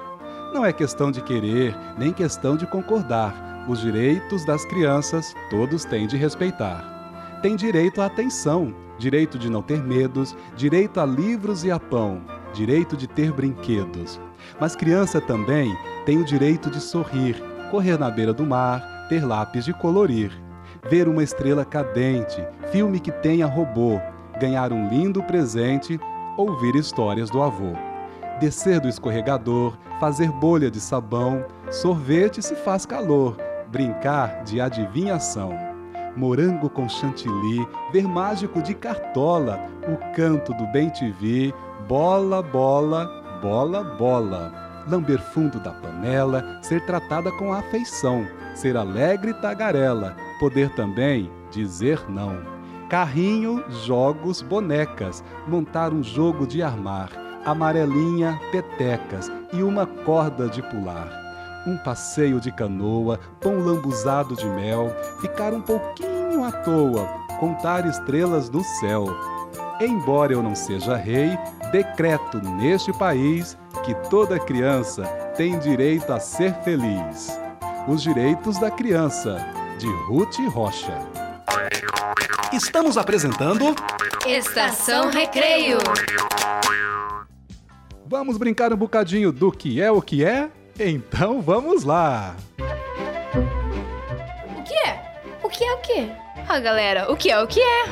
Não 0.55 0.65
é 0.65 0.73
questão 0.73 1.11
de 1.11 1.21
querer, 1.21 1.77
nem 1.99 2.11
questão 2.11 2.57
de 2.57 2.65
concordar. 2.65 3.58
Os 3.69 3.81
direitos 3.81 4.43
das 4.43 4.65
crianças 4.65 5.35
todos 5.47 5.85
têm 5.85 6.07
de 6.07 6.17
respeitar. 6.17 7.39
Tem 7.43 7.55
direito 7.55 8.01
à 8.01 8.07
atenção, 8.07 8.73
direito 8.97 9.37
de 9.37 9.47
não 9.47 9.61
ter 9.61 9.83
medos, 9.83 10.35
direito 10.55 10.99
a 10.99 11.05
livros 11.05 11.63
e 11.63 11.69
a 11.69 11.79
pão, 11.79 12.19
direito 12.51 12.97
de 12.97 13.05
ter 13.05 13.31
brinquedos. 13.31 14.19
Mas 14.59 14.75
criança 14.75 15.21
também 15.21 15.77
tem 16.03 16.17
o 16.17 16.25
direito 16.25 16.71
de 16.71 16.79
sorrir, 16.79 17.35
correr 17.69 17.95
na 17.99 18.09
beira 18.09 18.33
do 18.33 18.43
mar, 18.43 18.81
ter 19.07 19.23
lápis 19.23 19.65
de 19.65 19.73
colorir, 19.73 20.31
ver 20.89 21.07
uma 21.07 21.21
estrela 21.21 21.63
cadente, 21.63 22.43
filme 22.71 22.99
que 22.99 23.11
tenha 23.11 23.45
robô, 23.45 24.01
ganhar 24.41 24.73
um 24.73 24.89
lindo 24.89 25.21
presente, 25.21 25.99
ouvir 26.35 26.75
histórias 26.75 27.29
do 27.29 27.39
avô. 27.39 27.73
Descer 28.39 28.79
do 28.79 28.89
escorregador, 28.89 29.77
fazer 29.99 30.31
bolha 30.31 30.71
de 30.71 30.79
sabão, 30.79 31.45
sorvete 31.69 32.41
se 32.41 32.55
faz 32.55 32.83
calor, 32.83 33.37
brincar 33.71 34.43
de 34.43 34.59
adivinhação. 34.59 35.51
Morango 36.15 36.69
com 36.69 36.89
chantilly, 36.89 37.67
ver 37.91 38.07
mágico 38.07 38.61
de 38.61 38.73
cartola, 38.73 39.59
o 39.87 40.15
canto 40.15 40.53
do 40.53 40.65
bem 40.67 40.89
te 40.89 41.11
vi, 41.11 41.53
bola, 41.87 42.41
bola, 42.41 43.05
bola, 43.41 43.83
bola. 43.95 44.83
Lamber 44.87 45.19
fundo 45.19 45.59
da 45.59 45.71
panela, 45.71 46.59
ser 46.63 46.83
tratada 46.85 47.31
com 47.33 47.53
afeição, 47.53 48.25
ser 48.55 48.75
alegre 48.75 49.31
e 49.31 49.33
tagarela, 49.35 50.15
poder 50.39 50.69
também 50.75 51.31
dizer 51.51 51.99
não. 52.09 52.37
Carrinho, 52.89 53.63
jogos, 53.85 54.41
bonecas, 54.41 55.23
montar 55.47 55.93
um 55.93 56.01
jogo 56.01 56.47
de 56.47 56.63
armar, 56.63 57.11
amarelinha, 57.45 58.39
petecas 58.51 59.31
e 59.53 59.61
uma 59.61 59.85
corda 59.85 60.49
de 60.49 60.63
pular. 60.63 61.18
Um 61.65 61.77
passeio 61.77 62.39
de 62.39 62.51
canoa, 62.51 63.19
pão 63.41 63.59
lambuzado 63.59 64.35
de 64.35 64.45
mel, 64.45 64.95
ficar 65.21 65.53
um 65.53 65.61
pouquinho 65.61 66.43
à 66.43 66.51
toa, 66.51 67.05
contar 67.39 67.85
estrelas 67.85 68.49
no 68.49 68.63
céu. 68.63 69.05
Embora 69.81 70.33
eu 70.33 70.43
não 70.43 70.55
seja 70.55 70.95
rei, 70.95 71.37
decreto 71.71 72.37
neste 72.55 72.91
país 72.93 73.57
que 73.83 73.93
toda 74.09 74.39
criança 74.39 75.03
tem 75.37 75.57
direito 75.59 76.11
a 76.11 76.19
ser 76.19 76.53
feliz. 76.63 77.39
Os 77.87 78.01
direitos 78.01 78.59
da 78.59 78.69
criança. 78.69 79.37
de 79.79 79.87
Ruth 79.87 80.37
Rocha. 80.49 80.93
Estamos 82.51 82.97
apresentando 82.97 83.73
Estação 84.27 85.09
Recreio. 85.09 85.77
Vamos 88.05 88.37
brincar 88.37 88.73
um 88.73 88.75
bocadinho 88.75 89.31
do 89.31 89.49
que 89.49 89.79
é 89.81 89.89
o 89.89 90.01
que 90.01 90.25
é? 90.25 90.51
Então 90.81 91.41
vamos 91.41 91.83
lá! 91.83 92.37
O 94.57 94.63
que 94.63 94.73
é? 94.73 95.01
O 95.43 95.49
que 95.49 95.63
é 95.65 95.73
o 95.73 95.77
que? 95.79 96.09
Ah, 96.47 96.57
galera, 96.61 97.11
o 97.11 97.17
que 97.17 97.29
é 97.29 97.37
o 97.43 97.45
que 97.45 97.59
é? 97.59 97.83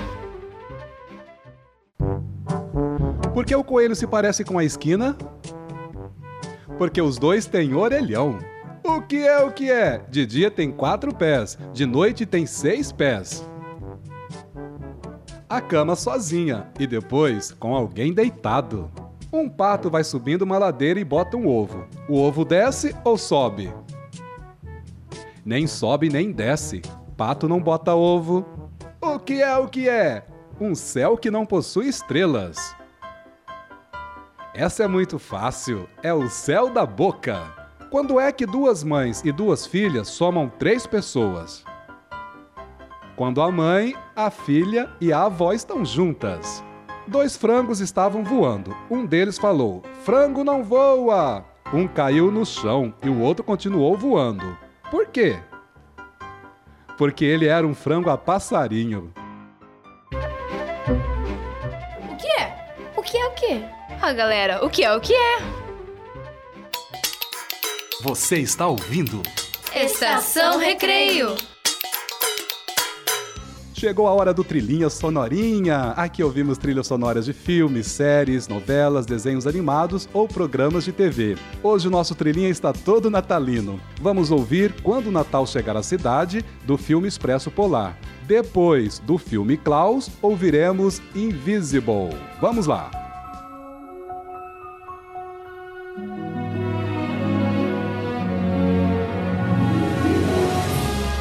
Por 3.34 3.46
que 3.46 3.54
o 3.54 3.64
coelho 3.64 3.94
se 3.94 4.08
parece 4.08 4.46
com 4.46 4.58
a 4.58 4.64
esquina? 4.64 5.18
Porque 6.78 7.02
os 7.02 7.18
dois 7.18 7.46
têm 7.46 7.76
orelhão. 7.76 8.40
O 8.82 9.02
que 9.02 9.28
é 9.28 9.38
o 9.40 9.52
que 9.52 9.70
é? 9.70 9.98
De 10.10 10.26
dia 10.26 10.50
tem 10.50 10.72
quatro 10.72 11.14
pés, 11.14 11.58
de 11.74 11.86
noite 11.86 12.26
tem 12.26 12.46
seis 12.46 12.90
pés. 12.90 13.46
A 15.50 15.60
cama 15.60 15.94
sozinha 15.94 16.68
e 16.80 16.88
depois 16.88 17.52
com 17.52 17.76
alguém 17.76 18.14
deitado. 18.14 18.90
Um 19.32 19.50
pato 19.50 19.90
vai 19.90 20.04
subindo 20.04 20.44
uma 20.44 20.58
ladeira 20.58 21.00
e 21.00 21.04
bota 21.04 21.36
um 21.36 21.48
ovo. 21.48 21.86
O 22.08 22.18
ovo 22.18 22.46
desce 22.46 22.96
ou 23.04 23.18
sobe? 23.18 23.74
Nem 25.46 25.68
sobe 25.68 26.10
nem 26.10 26.32
desce. 26.32 26.82
Pato 27.18 27.48
não 27.48 27.60
bota 27.60 27.94
ovo. 27.94 28.46
O 29.02 29.20
que 29.20 29.42
é 29.42 29.58
o 29.58 29.68
que 29.68 29.90
é? 29.90 30.26
Um 30.60 30.74
céu 30.74 31.18
que 31.18 31.30
não 31.30 31.46
possui 31.46 31.88
estrelas. 31.88 32.76
Essa 34.54 34.84
é 34.84 34.88
muito 34.88 35.20
fácil. 35.20 35.88
É 36.02 36.14
o 36.14 36.30
céu 36.30 36.70
da 36.70 36.86
boca. 36.86 37.42
Quando 37.92 38.20
é 38.20 38.32
que 38.32 38.46
duas 38.46 38.84
mães 38.84 39.24
e 39.24 39.32
duas 39.32 39.66
filhas 39.66 40.08
somam 40.08 40.50
três 40.50 40.88
pessoas? 40.88 41.66
Quando 43.16 43.42
a 43.42 43.52
mãe, 43.52 43.96
a 44.16 44.30
filha 44.30 44.90
e 45.02 45.12
a 45.12 45.24
avó 45.24 45.52
estão 45.52 45.84
juntas. 45.84 46.64
Dois 47.08 47.38
frangos 47.38 47.80
estavam 47.80 48.24
voando. 48.24 48.76
Um 48.90 49.06
deles 49.06 49.38
falou: 49.38 49.82
Frango 50.04 50.44
não 50.44 50.64
voa! 50.64 51.46
Um 51.74 51.88
caiu 51.88 52.32
no 52.32 52.46
chão 52.46 52.94
e 53.04 53.10
o 53.10 53.20
outro 53.20 53.44
continuou 53.44 53.98
voando. 53.98 54.58
Por 54.92 55.08
quê? 55.08 55.40
Porque 56.98 57.24
ele 57.24 57.48
era 57.48 57.66
um 57.66 57.74
frango 57.74 58.10
a 58.10 58.18
passarinho. 58.18 59.14
O 62.12 62.16
que 62.16 62.28
é? 62.28 62.74
O 62.96 63.02
que 63.02 63.18
é 63.18 63.28
o 63.28 63.32
que? 63.32 63.66
Ah, 64.02 64.14
galera, 64.14 64.66
o 64.66 64.70
que 64.70 64.84
é 64.84 64.94
o 64.94 65.00
que 65.00 65.14
é? 65.14 65.38
Você 68.02 68.40
está 68.40 68.68
ouvindo? 68.68 69.22
Estação 69.74 70.58
Recreio. 70.58 71.36
Chegou 73.80 74.08
a 74.08 74.12
hora 74.12 74.34
do 74.34 74.44
Trilhinha 74.44 74.90
Sonorinha. 74.90 75.94
Aqui 75.96 76.24
ouvimos 76.24 76.58
trilhas 76.58 76.88
sonoras 76.88 77.26
de 77.26 77.32
filmes, 77.32 77.86
séries, 77.86 78.48
novelas, 78.48 79.06
desenhos 79.06 79.46
animados 79.46 80.10
ou 80.12 80.28
programas 80.28 80.84
de 80.84 80.92
TV. 80.92 81.38
Hoje 81.62 81.88
o 81.88 81.92
nosso 81.92 82.16
Trilhinha 82.16 82.50
está 82.50 82.74
todo 82.74 83.12
natalino. 83.12 83.80
Vamos 84.02 84.32
ouvir 84.32 84.74
Quando 84.82 85.08
o 85.08 85.12
Natal 85.12 85.46
Chegar 85.46 85.78
à 85.78 85.84
Cidade, 85.84 86.44
do 86.66 86.76
filme 86.76 87.08
Expresso 87.08 87.52
Polar. 87.52 87.96
Depois 88.26 88.98
do 88.98 89.20
filme 89.20 89.56
Klaus, 89.58 90.10
ouviremos 90.24 91.00
Invisible. 91.14 92.18
Vamos 92.42 92.66
lá! 92.66 92.90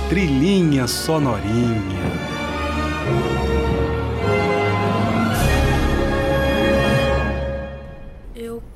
Trilhinha 0.08 0.86
Sonorinha. 0.86 1.95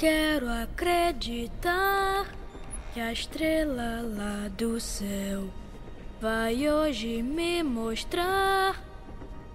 Quero 0.00 0.48
acreditar 0.48 2.26
que 2.94 3.00
a 3.00 3.12
estrela 3.12 4.00
lá 4.00 4.48
do 4.56 4.80
céu 4.80 5.44
vai 6.18 6.70
hoje 6.70 7.22
me 7.22 7.62
mostrar 7.62 8.82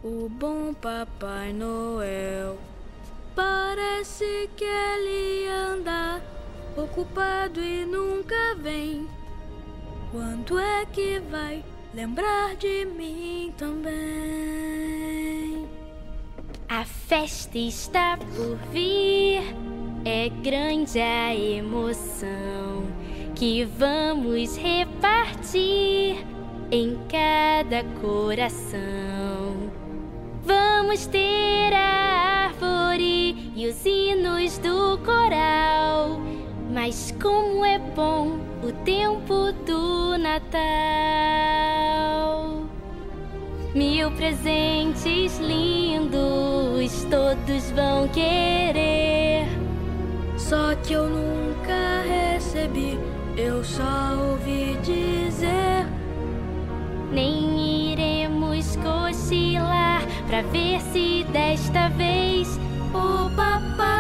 o 0.04 0.30
bom 0.30 0.72
Papai 0.72 1.52
Noel. 1.52 2.60
Parece 3.34 4.48
que 4.56 4.64
ele 4.64 5.48
anda 5.48 6.22
ocupado 6.78 7.60
e 7.60 7.84
nunca 7.84 8.54
vem. 8.62 9.10
Quando 10.12 10.60
é 10.60 10.86
que 10.86 11.22
vai 11.22 11.66
lembrar 11.92 12.56
de 12.56 12.86
mim 12.86 13.52
também? 13.58 13.96
A 16.70 16.86
festa 16.86 17.58
está 17.58 18.16
por 18.18 18.58
vir, 18.72 19.42
é 20.06 20.30
grande 20.30 21.00
a 21.00 21.36
emoção 21.36 22.86
que 23.34 23.66
vamos 23.66 24.56
repartir 24.56 26.24
em 26.72 26.96
cada 27.10 27.84
coração. 28.00 29.72
Vamos 30.44 31.08
ter 31.08 31.74
a 31.74 32.46
árvore 32.46 33.52
e 33.56 33.68
os 33.68 33.84
hinos 33.84 34.60
do 34.60 35.00
coral, 35.00 36.20
mas 36.72 37.12
como 37.20 37.66
é 37.66 37.80
bom 37.80 38.38
o 38.64 38.72
tempo 38.86 39.52
do 39.66 40.20
Natal. 40.20 40.46
Mil 43.74 44.12
presentes 44.12 45.40
lindos 45.40 47.04
todos 47.10 47.72
vão 47.72 48.08
querer. 48.10 49.15
Só 50.48 50.76
que 50.76 50.94
eu 50.94 51.10
nunca 51.10 52.04
recebi, 52.08 53.00
eu 53.36 53.64
só 53.64 54.14
ouvi 54.30 54.78
dizer. 54.84 55.88
Nem 57.12 57.94
iremos 57.94 58.76
cochilar 58.76 60.04
pra 60.28 60.44
ver 60.44 60.80
se 60.82 61.24
desta 61.32 61.90
vez 61.90 62.60
o 62.94 63.36
Papai 63.36 63.95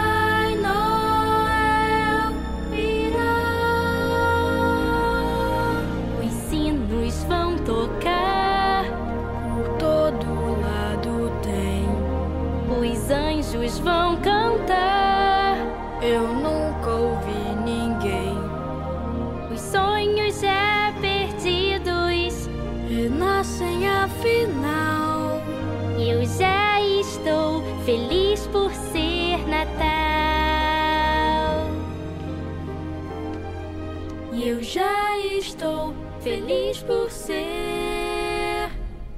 já 34.75 35.17
estou 35.19 35.95
feliz 36.21 36.79
por 36.79 37.09
ser 37.09 38.69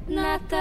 Natal. 0.08 0.58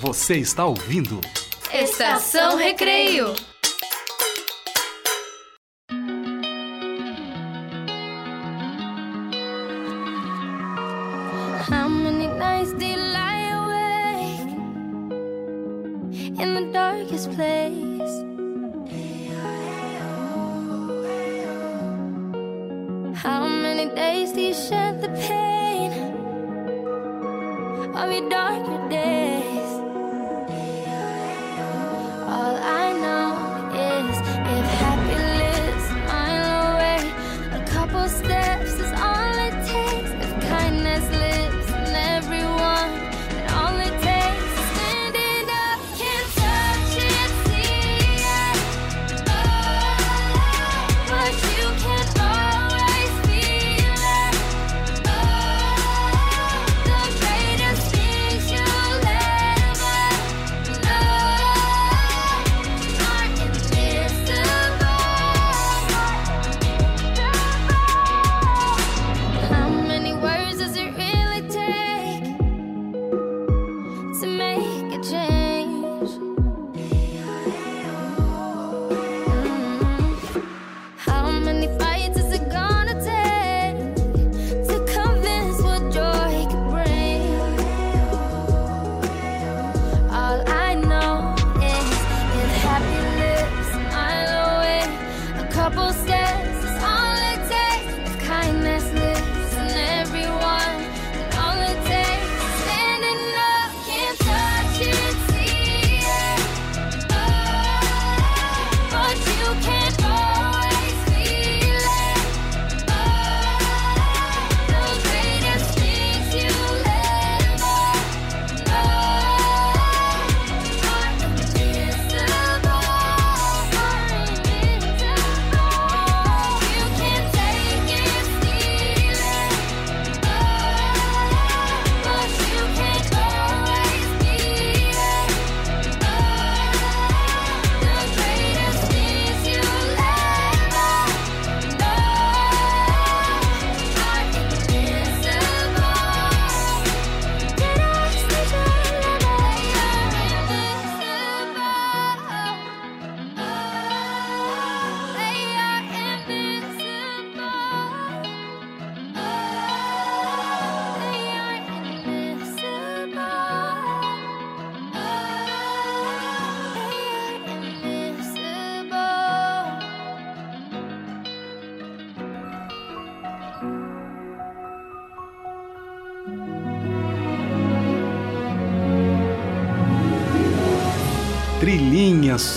Você 0.00 0.36
está 0.36 0.64
ouvindo? 0.64 1.20
Estação 1.70 2.56
Recreio. 2.56 3.34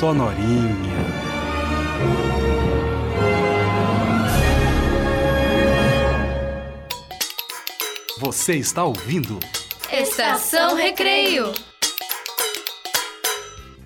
Sonorinha. 0.06 1.00
Você 8.20 8.56
está 8.56 8.84
ouvindo? 8.84 9.40
Estação 9.92 10.76
Recreio. 10.76 11.52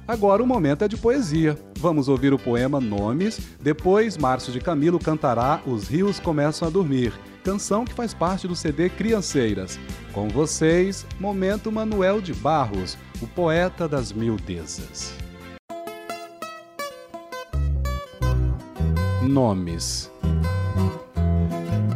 Agora 0.05 0.43
o 0.43 0.45
momento 0.45 0.84
é 0.84 0.89
de 0.89 0.97
poesia. 0.97 1.58
Vamos 1.77 2.10
ouvir 2.10 2.34
o 2.34 2.38
poema 2.38 2.82
Nomes. 2.82 3.39
Depois, 3.62 4.17
Márcio 4.17 4.51
de 4.51 4.60
Camilo 4.60 4.99
cantará 4.99 5.62
Os 5.65 5.88
Rios 5.88 6.19
Começam 6.19 6.67
a 6.67 6.71
Dormir, 6.71 7.13
canção 7.45 7.86
que 7.86 7.93
faz 7.93 8.13
parte 8.13 8.45
do 8.45 8.58
CD 8.58 8.89
Crianceiras. 8.89 9.79
Com 10.12 10.27
vocês, 10.27 11.05
Momento 11.17 11.71
Manuel 11.71 12.19
de 12.19 12.34
Barros, 12.34 12.97
o 13.21 13.27
poeta 13.27 13.88
das 13.88 14.12
mil 14.12 14.36
Nomes. 19.21 20.10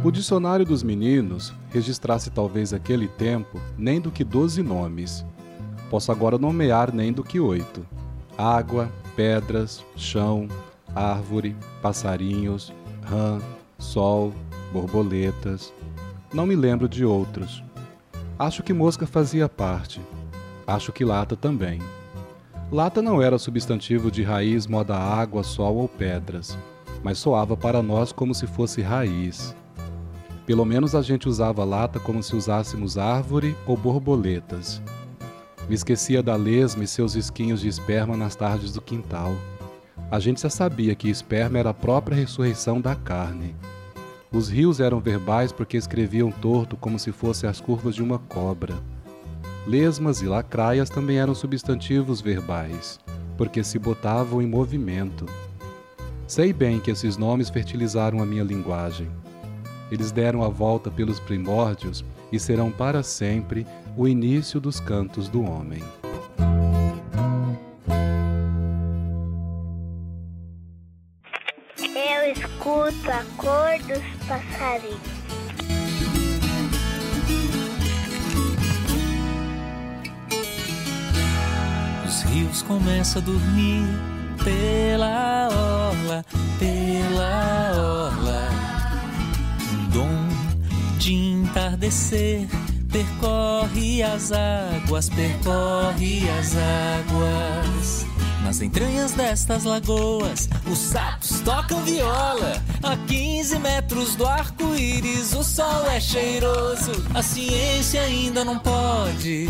O 0.04 0.10
dicionário 0.10 0.66
dos 0.66 0.82
meninos 0.82 1.54
registrasse 1.70 2.30
talvez 2.30 2.74
aquele 2.74 3.08
tempo 3.08 3.58
nem 3.78 3.98
do 3.98 4.10
que 4.10 4.22
doze 4.22 4.62
nomes. 4.62 5.24
Posso 5.88 6.12
agora 6.12 6.36
nomear 6.36 6.92
nem 6.92 7.14
do 7.14 7.24
que 7.24 7.40
oito: 7.40 7.86
água, 8.36 8.90
pedras, 9.16 9.82
chão, 9.96 10.48
árvore, 10.94 11.56
passarinhos, 11.80 12.70
rã, 13.02 13.40
sol, 13.78 14.30
borboletas. 14.70 15.72
Não 16.32 16.44
me 16.44 16.54
lembro 16.54 16.86
de 16.86 17.06
outros. 17.06 17.64
Acho 18.38 18.62
que 18.62 18.74
mosca 18.74 19.06
fazia 19.06 19.48
parte. 19.48 19.98
Acho 20.66 20.92
que 20.92 21.06
lata 21.06 21.34
também. 21.34 21.80
Lata 22.70 23.00
não 23.00 23.22
era 23.22 23.38
substantivo 23.38 24.10
de 24.10 24.22
raiz 24.22 24.66
moda 24.66 24.94
água, 24.94 25.42
sol 25.42 25.76
ou 25.76 25.88
pedras, 25.88 26.58
mas 27.04 27.18
soava 27.18 27.54
para 27.54 27.82
nós 27.82 28.10
como 28.10 28.34
se 28.34 28.46
fosse 28.46 28.80
raiz. 28.80 29.54
Pelo 30.46 30.64
menos 30.64 30.94
a 30.94 31.02
gente 31.02 31.28
usava 31.28 31.62
lata 31.62 32.00
como 32.00 32.22
se 32.22 32.34
usássemos 32.34 32.96
árvore 32.96 33.54
ou 33.66 33.76
borboletas. 33.76 34.80
Me 35.68 35.74
esquecia 35.74 36.22
da 36.22 36.34
lesma 36.34 36.82
e 36.82 36.86
seus 36.86 37.14
esquinhos 37.14 37.60
de 37.60 37.68
esperma 37.68 38.16
nas 38.16 38.34
tardes 38.34 38.72
do 38.72 38.80
quintal. 38.80 39.34
A 40.10 40.18
gente 40.18 40.40
já 40.40 40.50
sabia 40.50 40.94
que 40.94 41.10
esperma 41.10 41.58
era 41.58 41.70
a 41.70 41.74
própria 41.74 42.16
ressurreição 42.16 42.80
da 42.80 42.94
carne. 42.94 43.54
Os 44.32 44.48
rios 44.48 44.80
eram 44.80 44.98
verbais 44.98 45.52
porque 45.52 45.76
escreviam 45.76 46.30
torto 46.30 46.76
como 46.76 46.98
se 46.98 47.12
fossem 47.12 47.48
as 47.48 47.60
curvas 47.60 47.94
de 47.94 48.02
uma 48.02 48.18
cobra. 48.18 48.74
Lesmas 49.66 50.22
e 50.22 50.26
lacraias 50.26 50.90
também 50.90 51.18
eram 51.18 51.34
substantivos 51.34 52.20
verbais, 52.20 52.98
porque 53.36 53.62
se 53.62 53.78
botavam 53.78 54.42
em 54.42 54.46
movimento. 54.46 55.26
Sei 56.26 56.54
bem 56.54 56.80
que 56.80 56.90
esses 56.90 57.18
nomes 57.18 57.50
fertilizaram 57.50 58.22
a 58.22 58.26
minha 58.26 58.42
linguagem. 58.42 59.10
Eles 59.90 60.10
deram 60.10 60.42
a 60.42 60.48
volta 60.48 60.90
pelos 60.90 61.20
primórdios 61.20 62.02
e 62.32 62.40
serão 62.40 62.70
para 62.70 63.02
sempre 63.02 63.66
o 63.96 64.08
início 64.08 64.58
dos 64.58 64.80
cantos 64.80 65.28
do 65.28 65.42
homem. 65.42 65.82
Eu 71.78 72.32
escuto 72.32 73.10
a 73.10 73.24
cor 73.36 73.78
dos 73.86 74.26
passarinhos. 74.26 74.98
Os 82.06 82.22
rios 82.22 82.62
começam 82.62 83.20
a 83.20 83.24
dormir 83.24 84.13
pela 84.44 85.48
orla, 85.48 86.24
pela 86.58 87.72
orla. 87.76 88.48
Um 89.72 89.88
dom 89.88 90.98
de 90.98 91.14
entardecer 91.14 92.46
percorre 92.92 94.02
as 94.02 94.30
águas, 94.30 95.08
percorre 95.08 96.28
as 96.38 96.54
águas. 96.56 98.06
Nas 98.44 98.60
entranhas 98.60 99.12
destas 99.12 99.64
lagoas, 99.64 100.50
os 100.70 100.78
sapos 100.78 101.40
tocam 101.40 101.82
viola. 101.82 102.62
A 102.82 102.94
15 102.94 103.58
metros 103.58 104.14
do 104.14 104.26
arco-íris, 104.26 105.32
o 105.32 105.42
sol 105.42 105.86
é 105.86 105.98
cheiroso. 105.98 106.92
A 107.14 107.22
ciência 107.22 108.02
ainda 108.02 108.44
não 108.44 108.58
pode 108.58 109.48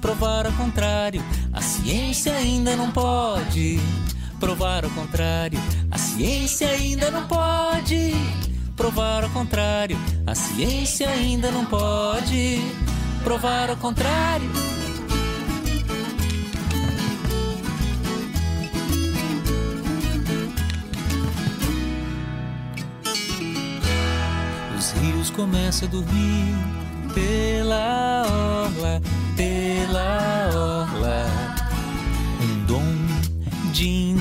provar 0.00 0.46
ao 0.46 0.52
contrário. 0.52 1.22
A 1.52 1.62
ciência 1.62 2.32
ainda 2.34 2.74
não 2.76 2.90
pode 2.90 3.80
provar 4.44 4.84
ao 4.84 4.90
contrário. 4.90 5.58
A 5.90 5.96
ciência 5.96 6.68
ainda 6.68 7.10
não 7.10 7.26
pode 7.26 8.12
provar 8.76 9.24
ao 9.24 9.30
contrário. 9.30 9.96
A 10.26 10.34
ciência 10.34 11.08
ainda 11.08 11.50
não 11.50 11.64
pode 11.64 12.60
provar 13.22 13.70
ao 13.70 13.76
contrário. 13.76 14.50
Os 24.76 24.90
rios 25.00 25.30
começam 25.30 25.88
a 25.88 25.90
dormir 25.90 26.54
pela 27.14 28.26
orla, 28.66 29.00
pela 29.34 30.02
orla. 30.02 30.43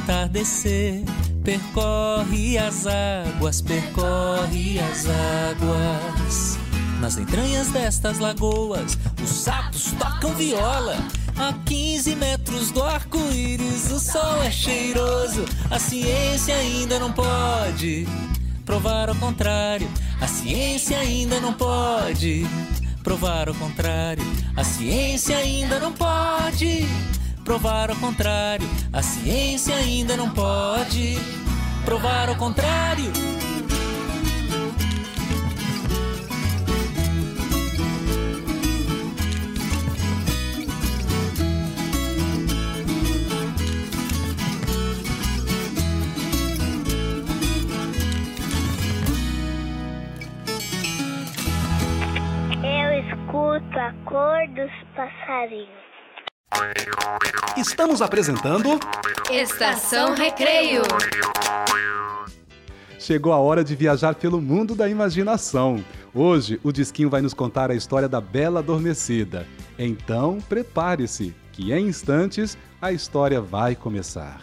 Entardecer 0.04 1.02
percorre 1.44 2.58
as 2.58 2.86
águas, 2.86 3.62
percorre 3.62 4.80
as 4.80 5.06
águas. 5.06 6.60
Nas 7.00 7.18
entranhas 7.18 7.70
destas 7.70 8.20
lagoas, 8.20 8.98
os 9.22 9.30
sapos 9.30 9.94
tocam 9.94 10.34
viola. 10.36 10.98
A 11.38 11.54
15 11.66 12.16
metros 12.16 12.72
do 12.72 12.84
arco-íris, 12.84 13.92
o 13.92 14.00
sol 14.00 14.44
é 14.44 14.52
cheiroso. 14.52 15.46
A 15.72 15.80
ciência 15.80 16.56
ainda 16.56 17.00
não 17.00 17.12
pode 17.12 18.06
provar 18.66 19.10
ao 19.10 19.16
contrário. 19.16 19.90
A 20.22 20.28
ciência 20.28 21.00
ainda 21.00 21.40
não 21.40 21.54
pode 21.54 22.46
provar 23.04 23.48
ao 23.48 23.56
contrário. 23.56 24.24
A 24.56 24.64
ciência 24.64 25.38
ainda 25.38 25.80
não 25.80 25.92
pode 25.92 26.88
provar 27.44 27.90
ao 27.90 27.96
contrário. 27.98 28.68
A 28.92 29.02
ciência 29.02 29.76
ainda 29.76 30.16
não 30.16 30.30
pode 30.30 31.16
provar 31.86 32.30
o 32.30 32.38
contrário. 32.38 33.12
Eu 52.64 52.94
escuto 53.00 53.80
a 53.80 53.94
cor 54.06 54.48
dos 54.56 54.72
passarinhos. 54.96 55.93
Estamos 57.58 58.02
apresentando 58.02 58.80
Estação 59.32 60.16
Recreio. 60.16 60.82
Chegou 63.00 63.34
a 63.34 63.38
hora 63.38 63.64
de 63.64 63.76
viajar 63.76 64.16
pelo 64.16 64.42
mundo 64.42 64.76
da 64.76 64.88
imaginação. 64.88 65.84
Hoje, 66.14 66.60
o 66.64 66.72
Disquinho 66.72 67.10
vai 67.10 67.22
nos 67.22 67.34
contar 67.34 67.70
a 67.70 67.76
história 67.76 68.08
da 68.08 68.22
Bela 68.22 68.60
Adormecida. 68.60 69.46
Então, 69.78 70.40
prepare-se, 70.48 71.36
que 71.52 71.74
em 71.74 71.88
instantes 71.88 72.58
a 72.82 72.92
história 72.92 73.42
vai 73.42 73.76
começar. 73.76 74.42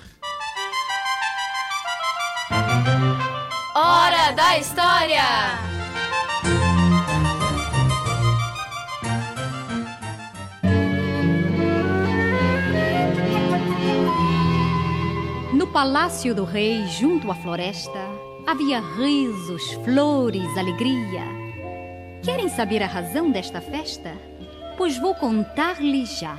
Hora 3.74 4.32
da 4.32 4.58
História! 4.58 5.79
Palácio 15.72 16.34
do 16.34 16.44
rei, 16.44 16.84
junto 16.88 17.30
à 17.30 17.34
floresta, 17.34 17.98
havia 18.46 18.80
risos, 18.80 19.62
flores, 19.84 20.56
alegria. 20.56 21.24
Querem 22.24 22.48
saber 22.48 22.82
a 22.82 22.86
razão 22.86 23.30
desta 23.30 23.60
festa? 23.60 24.16
Pois 24.76 24.98
vou 24.98 25.14
contar-lhes 25.14 26.18
já. 26.18 26.36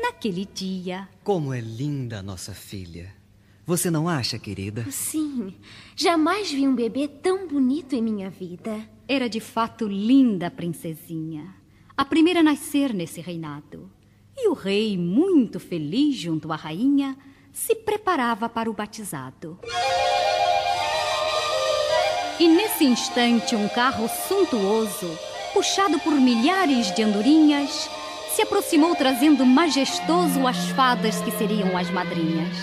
Naquele 0.00 0.46
dia, 0.46 1.08
Como 1.22 1.52
é 1.52 1.60
linda 1.60 2.20
a 2.20 2.22
nossa 2.22 2.54
filha. 2.54 3.12
Você 3.66 3.90
não 3.90 4.08
acha, 4.08 4.38
querida? 4.38 4.86
Sim, 4.90 5.52
jamais 5.94 6.50
vi 6.50 6.66
um 6.68 6.74
bebê 6.74 7.08
tão 7.08 7.48
bonito 7.48 7.94
em 7.94 8.02
minha 8.02 8.30
vida. 8.30 8.88
era 9.08 9.28
de 9.28 9.38
fato 9.40 9.86
linda 9.86 10.46
a 10.46 10.50
princesinha, 10.50 11.54
a 11.96 12.04
primeira 12.04 12.40
a 12.40 12.42
nascer 12.42 12.92
nesse 12.94 13.20
reinado. 13.20 13.90
E 14.36 14.48
o 14.48 14.52
rei, 14.54 14.96
muito 14.98 15.60
feliz 15.60 16.16
junto 16.16 16.52
à 16.52 16.56
rainha, 16.56 17.16
se 17.56 17.74
preparava 17.74 18.50
para 18.50 18.68
o 18.68 18.74
batizado. 18.74 19.58
E 22.38 22.46
nesse 22.48 22.84
instante, 22.84 23.56
um 23.56 23.66
carro 23.66 24.06
suntuoso, 24.28 25.18
puxado 25.54 25.98
por 26.00 26.12
milhares 26.12 26.94
de 26.94 27.02
andorinhas, 27.02 27.88
se 28.34 28.42
aproximou 28.42 28.94
trazendo 28.94 29.46
majestoso 29.46 30.46
as 30.46 30.68
fadas 30.72 31.18
que 31.22 31.30
seriam 31.30 31.74
as 31.78 31.90
madrinhas. 31.90 32.54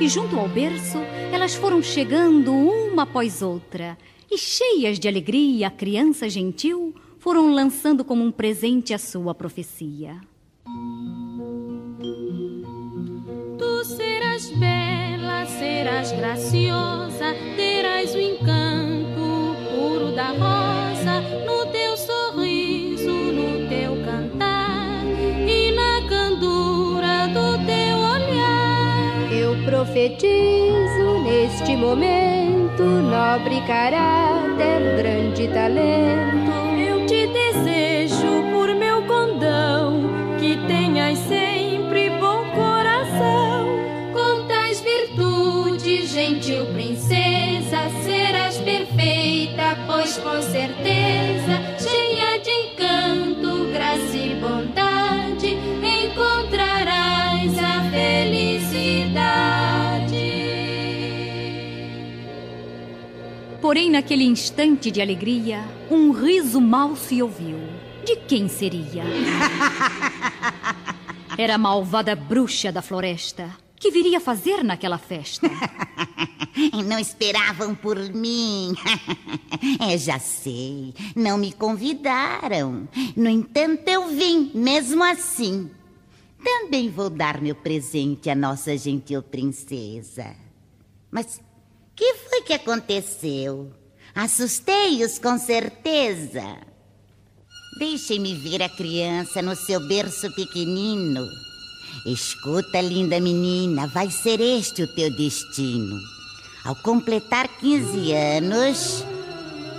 E 0.00 0.08
junto 0.08 0.38
ao 0.38 0.48
berço, 0.48 0.96
elas 1.30 1.54
foram 1.54 1.82
chegando 1.82 2.54
uma 2.54 3.02
após 3.02 3.42
outra, 3.42 3.98
e 4.30 4.38
cheias 4.38 4.98
de 4.98 5.06
alegria, 5.06 5.66
a 5.66 5.70
criança 5.70 6.30
gentil 6.30 6.94
foram 7.18 7.52
lançando 7.52 8.02
como 8.02 8.24
um 8.24 8.32
presente 8.32 8.94
a 8.94 8.98
sua 8.98 9.34
profecia. 9.34 10.18
Serás 14.40 14.50
bela, 14.52 15.46
serás 15.46 16.12
graciosa, 16.12 17.34
terás 17.56 18.14
o 18.14 18.18
encanto 18.18 19.56
puro 19.70 20.12
da 20.12 20.28
rosa 20.28 21.20
no 21.44 21.66
teu 21.66 21.96
sorriso, 21.96 23.10
no 23.10 23.68
teu 23.68 24.02
cantar 24.04 25.04
e 25.46 25.72
na 25.72 26.08
candura 26.08 27.28
do 27.28 27.58
teu 27.66 27.98
olhar. 27.98 29.32
Eu 29.32 29.62
profetizo 29.64 31.22
neste 31.24 31.76
momento 31.76 32.82
nobre 32.82 33.60
caráter, 33.66 34.96
grande 34.96 35.48
talento. 35.48 36.50
Eu 36.78 37.06
te 37.06 37.26
desejo 37.26 38.44
por 38.52 38.74
meu 38.74 39.02
condão 39.02 40.00
que 40.38 40.56
tenhas 40.66 41.18
sempre 41.18 41.49
gentil 46.30 46.64
princesa, 46.66 47.90
serás 48.04 48.56
perfeita, 48.58 49.76
pois 49.86 50.16
com 50.18 50.40
certeza, 50.40 51.58
cheia 51.78 52.38
de 52.38 52.50
encanto, 52.50 53.72
graça 53.72 54.16
e 54.16 54.36
bondade, 54.36 55.58
encontrarás 55.82 57.58
a 57.58 57.90
felicidade. 57.90 59.10
Porém, 63.60 63.90
naquele 63.90 64.24
instante 64.24 64.90
de 64.90 65.02
alegria, 65.02 65.64
um 65.90 66.12
riso 66.12 66.60
mal 66.60 66.94
se 66.94 67.20
ouviu. 67.20 67.58
De 68.04 68.16
quem 68.16 68.48
seria? 68.48 69.02
Era 71.36 71.56
a 71.56 71.58
malvada 71.58 72.14
bruxa 72.14 72.70
da 72.70 72.80
floresta. 72.82 73.50
Que 73.80 73.90
viria 73.90 74.20
fazer 74.20 74.62
naquela 74.62 74.98
festa? 74.98 75.48
Não 76.86 76.98
esperavam 76.98 77.74
por 77.74 77.98
mim. 77.98 78.74
É, 79.78 79.98
já 79.98 80.18
sei. 80.18 80.94
Não 81.14 81.36
me 81.36 81.52
convidaram. 81.52 82.88
No 83.14 83.28
entanto, 83.28 83.86
eu 83.88 84.08
vim, 84.08 84.50
mesmo 84.54 85.02
assim. 85.04 85.70
Também 86.42 86.88
vou 86.88 87.10
dar 87.10 87.42
meu 87.42 87.54
presente 87.54 88.30
à 88.30 88.34
nossa 88.34 88.76
gentil 88.78 89.22
princesa. 89.22 90.34
Mas 91.10 91.40
que 91.94 92.14
foi 92.14 92.40
que 92.40 92.54
aconteceu? 92.54 93.70
Assustei-os 94.14 95.18
com 95.18 95.38
certeza. 95.38 96.58
Deixem-me 97.78 98.34
ver 98.34 98.62
a 98.62 98.68
criança 98.68 99.42
no 99.42 99.54
seu 99.54 99.86
berço 99.86 100.34
pequenino. 100.34 101.26
Escuta, 102.04 102.80
linda 102.80 103.20
menina, 103.20 103.86
vai 103.86 104.10
ser 104.10 104.40
este 104.40 104.82
o 104.82 104.86
teu 104.86 105.10
destino. 105.10 105.98
Ao 106.64 106.74
completar 106.74 107.46
15 107.46 108.12
anos. 108.12 109.04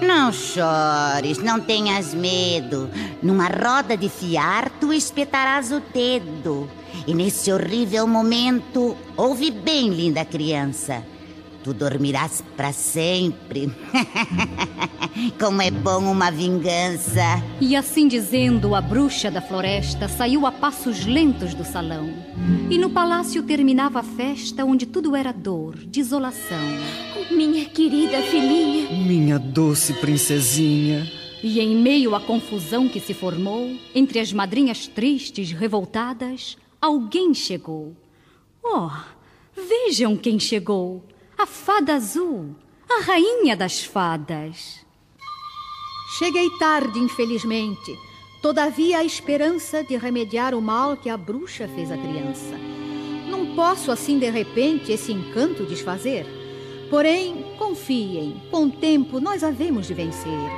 Não 0.01 0.31
chores, 0.31 1.37
não 1.37 1.59
tenhas 1.59 2.13
medo. 2.13 2.89
Numa 3.21 3.47
roda 3.47 3.95
de 3.95 4.09
fiar, 4.09 4.69
tu 4.79 4.91
espetarás 4.91 5.71
o 5.71 5.79
dedo. 5.79 6.69
E 7.05 7.13
nesse 7.13 7.51
horrível 7.51 8.07
momento, 8.07 8.97
ouve 9.15 9.51
bem, 9.51 9.89
linda 9.89 10.25
criança. 10.25 11.03
Tu 11.63 11.73
dormirás 11.73 12.43
para 12.57 12.73
sempre. 12.73 13.71
Como 15.39 15.61
é 15.61 15.69
bom 15.69 16.11
uma 16.11 16.31
vingança. 16.31 17.21
E 17.59 17.75
assim 17.75 18.07
dizendo, 18.07 18.73
a 18.73 18.81
bruxa 18.81 19.29
da 19.29 19.41
floresta 19.41 20.07
saiu 20.07 20.47
a 20.47 20.51
passos 20.51 21.05
lentos 21.05 21.53
do 21.53 21.63
salão. 21.63 22.09
E 22.67 22.79
no 22.79 22.89
palácio 22.89 23.43
terminava 23.43 23.99
a 23.99 24.03
festa 24.03 24.65
onde 24.65 24.87
tudo 24.87 25.15
era 25.15 25.31
dor, 25.31 25.75
desolação. 25.85 26.57
Minha 27.29 27.65
querida 27.65 28.21
filhinha. 28.23 28.89
Minha 28.91 29.37
doce 29.37 29.93
princesinha. 29.93 31.11
E 31.43 31.59
em 31.59 31.75
meio 31.75 32.15
à 32.15 32.19
confusão 32.19 32.89
que 32.89 32.99
se 32.99 33.13
formou, 33.13 33.75
entre 33.93 34.19
as 34.19 34.33
madrinhas 34.33 34.87
tristes, 34.87 35.51
revoltadas, 35.51 36.57
alguém 36.81 37.35
chegou. 37.35 37.95
Oh, 38.63 38.89
vejam 39.55 40.17
quem 40.17 40.39
chegou! 40.39 41.03
A 41.41 41.47
fada 41.47 41.95
azul, 41.95 42.55
a 42.87 43.01
rainha 43.01 43.57
das 43.57 43.83
fadas. 43.83 44.85
Cheguei 46.19 46.47
tarde, 46.59 46.99
infelizmente. 46.99 47.97
Todavia, 48.43 48.99
a 48.99 49.03
esperança 49.03 49.83
de 49.83 49.97
remediar 49.97 50.53
o 50.53 50.61
mal 50.61 50.95
que 50.95 51.09
a 51.09 51.17
bruxa 51.17 51.67
fez 51.69 51.91
à 51.91 51.97
criança. 51.97 52.55
Não 53.27 53.55
posso, 53.55 53.89
assim 53.89 54.19
de 54.19 54.29
repente, 54.29 54.91
esse 54.91 55.11
encanto 55.11 55.65
desfazer. 55.65 56.27
Porém, 56.91 57.55
confiem, 57.57 58.39
com 58.51 58.65
o 58.65 58.71
tempo 58.71 59.19
nós 59.19 59.43
havemos 59.43 59.87
de 59.87 59.95
vencer. 59.95 60.51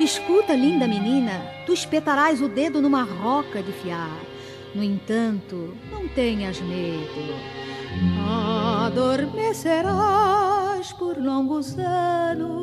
Escuta, 0.00 0.56
linda 0.56 0.88
menina, 0.88 1.40
tu 1.66 1.72
espetarás 1.72 2.42
o 2.42 2.48
dedo 2.48 2.82
numa 2.82 3.04
roca 3.04 3.62
de 3.62 3.70
fiar. 3.70 4.18
No 4.74 4.82
entanto, 4.82 5.72
não 5.88 6.08
tenhas 6.08 6.60
medo 6.60 7.73
adormecerás 8.94 10.92
por 10.92 11.18
longos 11.18 11.76
anos, 11.78 12.54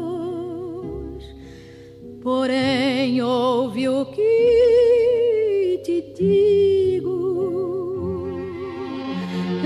porém 2.24 3.22
ouve 3.22 3.90
o 3.90 4.06
que 4.06 5.82
te 5.84 6.14
digo. 6.18 7.12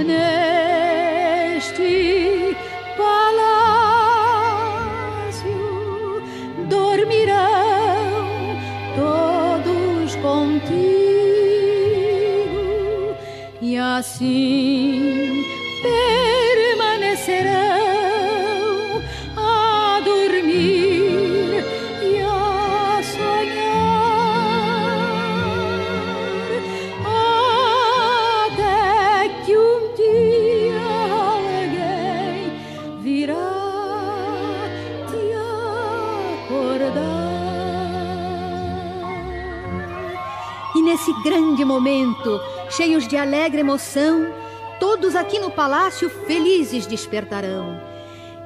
Neste 0.08 1.78
palácio 2.98 3.62
dormirão 6.68 8.26
todos 8.96 10.16
contigo 10.16 10.66
e 13.62 13.78
assim. 13.78 15.25
Grande 41.26 41.66
momento, 41.66 42.40
cheios 42.70 43.08
de 43.08 43.18
alegre 43.18 43.62
emoção, 43.62 44.32
todos 44.80 45.16
aqui 45.16 45.40
no 45.40 45.50
palácio 45.50 46.08
felizes 46.08 46.86
despertarão. 46.86 47.82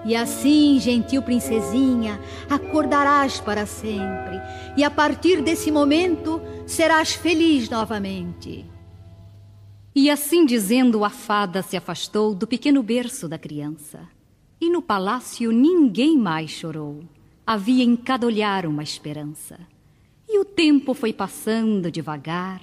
E 0.06 0.16
assim, 0.16 0.80
gentil 0.80 1.22
princesinha, 1.22 2.18
acordarás 2.50 3.42
para 3.42 3.66
sempre, 3.66 4.40
e 4.78 4.84
a 4.86 4.90
partir 4.90 5.42
desse 5.42 5.70
momento 5.70 6.42
serás 6.66 7.12
feliz 7.12 7.70
novamente. 7.70 8.66
E 9.94 10.10
assim 10.10 10.46
dizendo, 10.46 11.04
a 11.04 11.10
fada 11.10 11.62
se 11.62 11.76
afastou 11.76 12.34
do 12.34 12.48
pequeno 12.48 12.82
berço 12.82 13.28
da 13.28 13.38
criança. 13.38 14.08
E 14.62 14.70
no 14.70 14.82
palácio 14.82 15.52
ninguém 15.52 16.18
mais 16.18 16.50
chorou. 16.50 17.02
Havia 17.46 17.84
em 17.84 17.98
cada 17.98 18.26
olhar 18.26 18.66
uma 18.66 18.84
esperança. 18.84 19.60
E 20.30 20.38
o 20.38 20.46
tempo 20.46 20.94
foi 20.94 21.12
passando 21.12 21.92
devagar, 21.92 22.62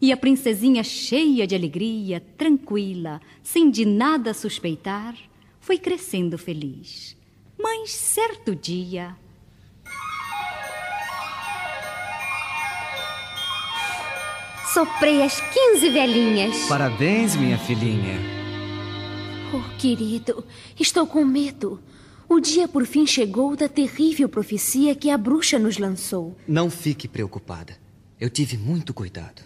e 0.00 0.10
a 0.10 0.16
princesinha, 0.16 0.82
cheia 0.82 1.46
de 1.46 1.54
alegria, 1.54 2.20
tranquila, 2.36 3.20
sem 3.40 3.70
de 3.70 3.84
nada 3.84 4.34
suspeitar, 4.34 5.14
foi 5.60 5.78
crescendo 5.78 6.36
feliz. 6.36 7.16
Mas 7.56 7.92
certo 7.92 8.54
dia. 8.56 9.16
Soprei 14.74 15.22
as 15.22 15.40
15 15.40 15.90
velhinhas. 15.90 16.66
Parabéns, 16.66 17.36
minha 17.36 17.56
filhinha. 17.56 18.18
Oh, 19.54 19.78
querido, 19.78 20.44
estou 20.78 21.06
com 21.06 21.24
medo. 21.24 21.80
O 22.34 22.40
dia 22.40 22.66
por 22.66 22.84
fim 22.84 23.06
chegou 23.06 23.54
da 23.54 23.68
terrível 23.68 24.28
profecia 24.28 24.92
que 24.96 25.08
a 25.08 25.16
bruxa 25.16 25.56
nos 25.56 25.78
lançou. 25.78 26.36
Não 26.48 26.68
fique 26.68 27.06
preocupada. 27.06 27.76
Eu 28.20 28.28
tive 28.28 28.58
muito 28.58 28.92
cuidado. 28.92 29.40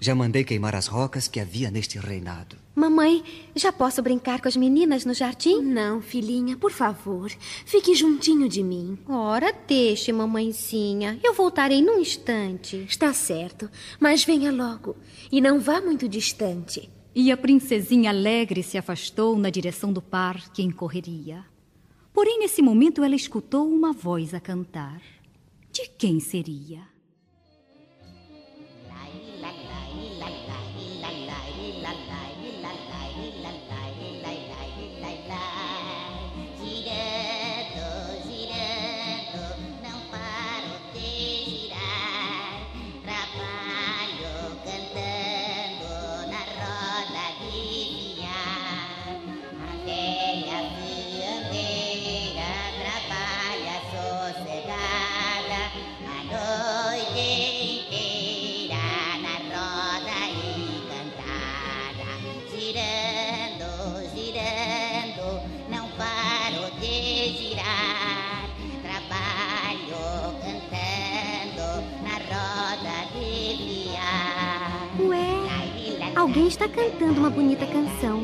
Já 0.00 0.14
mandei 0.14 0.42
queimar 0.42 0.74
as 0.74 0.86
rocas 0.86 1.28
que 1.28 1.38
havia 1.38 1.70
neste 1.70 1.98
reinado. 1.98 2.56
Mamãe, 2.74 3.22
já 3.54 3.70
posso 3.70 4.00
brincar 4.00 4.40
com 4.40 4.48
as 4.48 4.56
meninas 4.56 5.04
no 5.04 5.12
jardim? 5.12 5.60
Não, 5.60 6.00
filhinha, 6.00 6.56
por 6.56 6.72
favor. 6.72 7.30
Fique 7.66 7.94
juntinho 7.94 8.48
de 8.48 8.62
mim. 8.62 8.98
Ora, 9.06 9.54
deixe, 9.68 10.10
mamãezinha. 10.10 11.20
Eu 11.22 11.34
voltarei 11.34 11.82
num 11.82 11.98
instante. 11.98 12.86
Está 12.88 13.12
certo, 13.12 13.68
mas 14.00 14.24
venha 14.24 14.50
logo. 14.50 14.96
E 15.30 15.42
não 15.42 15.60
vá 15.60 15.82
muito 15.82 16.08
distante. 16.08 16.88
E 17.14 17.30
a 17.30 17.36
princesinha 17.36 18.08
alegre 18.08 18.62
se 18.62 18.78
afastou 18.78 19.36
na 19.36 19.50
direção 19.50 19.92
do 19.92 20.00
parque 20.00 20.62
em 20.62 20.70
correria. 20.70 21.44
Porém, 22.20 22.38
nesse 22.38 22.60
momento, 22.60 23.02
ela 23.02 23.14
escutou 23.14 23.66
uma 23.66 23.94
voz 23.94 24.34
a 24.34 24.40
cantar. 24.40 25.00
De 25.72 25.88
quem 25.88 26.20
seria? 26.20 26.82
Está 76.60 76.68
cantando 76.68 77.20
uma 77.20 77.30
bonita 77.30 77.64
canção. 77.66 78.22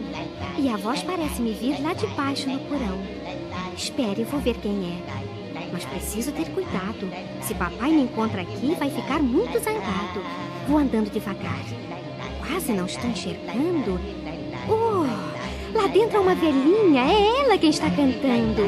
E 0.59 0.69
a 0.69 0.77
voz 0.77 1.03
parece 1.03 1.41
me 1.41 1.53
vir 1.53 1.83
lá 1.83 1.95
de 1.95 2.07
baixo 2.09 2.47
no 2.51 2.59
porão. 2.61 3.01
Espere, 3.75 4.21
eu 4.21 4.27
vou 4.27 4.39
ver 4.41 4.57
quem 4.57 4.93
é. 4.93 5.67
Mas 5.73 5.87
preciso 5.87 6.33
ter 6.33 6.51
cuidado. 6.51 7.09
Se 7.41 7.55
papai 7.55 7.93
me 7.93 8.03
encontra 8.03 8.43
aqui, 8.43 8.75
vai 8.79 8.91
ficar 8.91 9.21
muito 9.21 9.59
zangado. 9.59 10.23
Vou 10.69 10.77
andando 10.77 11.11
devagar. 11.11 11.65
Quase 12.47 12.73
não 12.73 12.85
estou 12.85 13.09
enxergando. 13.09 13.99
Oh, 14.69 15.07
lá 15.75 15.87
dentro 15.87 16.19
há 16.19 16.21
uma 16.21 16.35
velhinha. 16.35 17.05
É 17.05 17.45
ela 17.45 17.57
quem 17.57 17.71
está 17.71 17.89
cantando. 17.89 18.63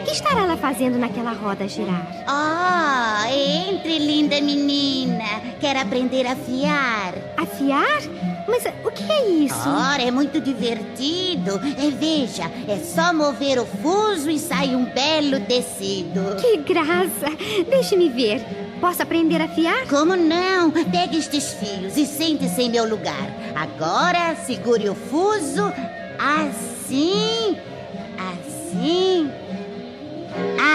O 0.00 0.04
que 0.04 0.12
estará 0.12 0.46
lá 0.46 0.56
fazendo 0.56 0.98
naquela 0.98 1.34
roda 1.34 1.68
girar? 1.68 2.24
Oh, 2.26 3.68
entre, 3.68 3.98
linda 3.98 4.40
menina. 4.40 5.42
Quer 5.60 5.76
aprender 5.76 6.26
a 6.26 6.34
fiar? 6.34 7.12
Afiar? 7.36 8.29
Mas 8.50 8.64
o 8.84 8.90
que 8.90 9.10
é 9.10 9.28
isso? 9.28 9.68
Ora, 9.68 10.02
é 10.02 10.10
muito 10.10 10.40
divertido. 10.40 11.60
É, 11.78 11.90
veja, 11.90 12.50
é 12.68 12.78
só 12.78 13.12
mover 13.12 13.58
o 13.58 13.66
fuso 13.66 14.28
e 14.30 14.38
sai 14.38 14.74
um 14.74 14.84
belo 14.86 15.40
tecido. 15.40 16.36
Que 16.40 16.56
graça! 16.58 17.30
Deixe-me 17.68 18.08
ver. 18.08 18.44
Posso 18.80 19.02
aprender 19.02 19.40
a 19.40 19.48
fiar? 19.48 19.86
Como 19.88 20.16
não? 20.16 20.70
Pegue 20.70 21.18
estes 21.18 21.52
fios 21.52 21.96
e 21.96 22.06
sente-se 22.06 22.62
em 22.62 22.70
meu 22.70 22.88
lugar. 22.88 23.28
Agora 23.54 24.34
segure 24.36 24.88
o 24.88 24.94
fuso 24.94 25.72
assim, 26.18 27.56
assim, 28.18 29.30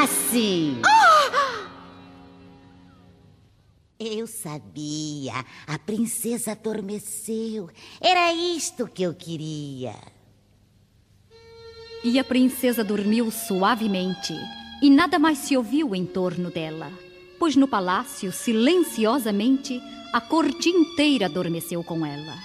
assim. 0.01 0.82
Eu 4.00 4.28
sabia. 4.28 5.46
A 5.66 5.80
princesa 5.80 6.52
adormeceu. 6.52 7.70
Era 8.02 8.34
isto 8.34 8.88
que 8.88 9.04
eu 9.04 9.14
queria. 9.14 9.96
E 12.04 12.20
a 12.20 12.24
princesa 12.24 12.84
dormiu 12.84 13.32
suavemente, 13.32 14.34
e 14.82 14.89
nada 14.89 15.18
mais 15.18 15.39
se 15.39 15.58
ouviu 15.58 15.96
em 15.96 16.06
torno 16.06 16.52
dela, 16.52 16.91
pois 17.39 17.56
no 17.56 17.68
palácio, 17.68 18.32
silenciosamente, 18.32 19.82
a 20.14 20.22
corte 20.22 20.70
inteira 20.70 21.26
adormeceu 21.26 21.84
com 21.84 22.06
ela. 22.06 22.36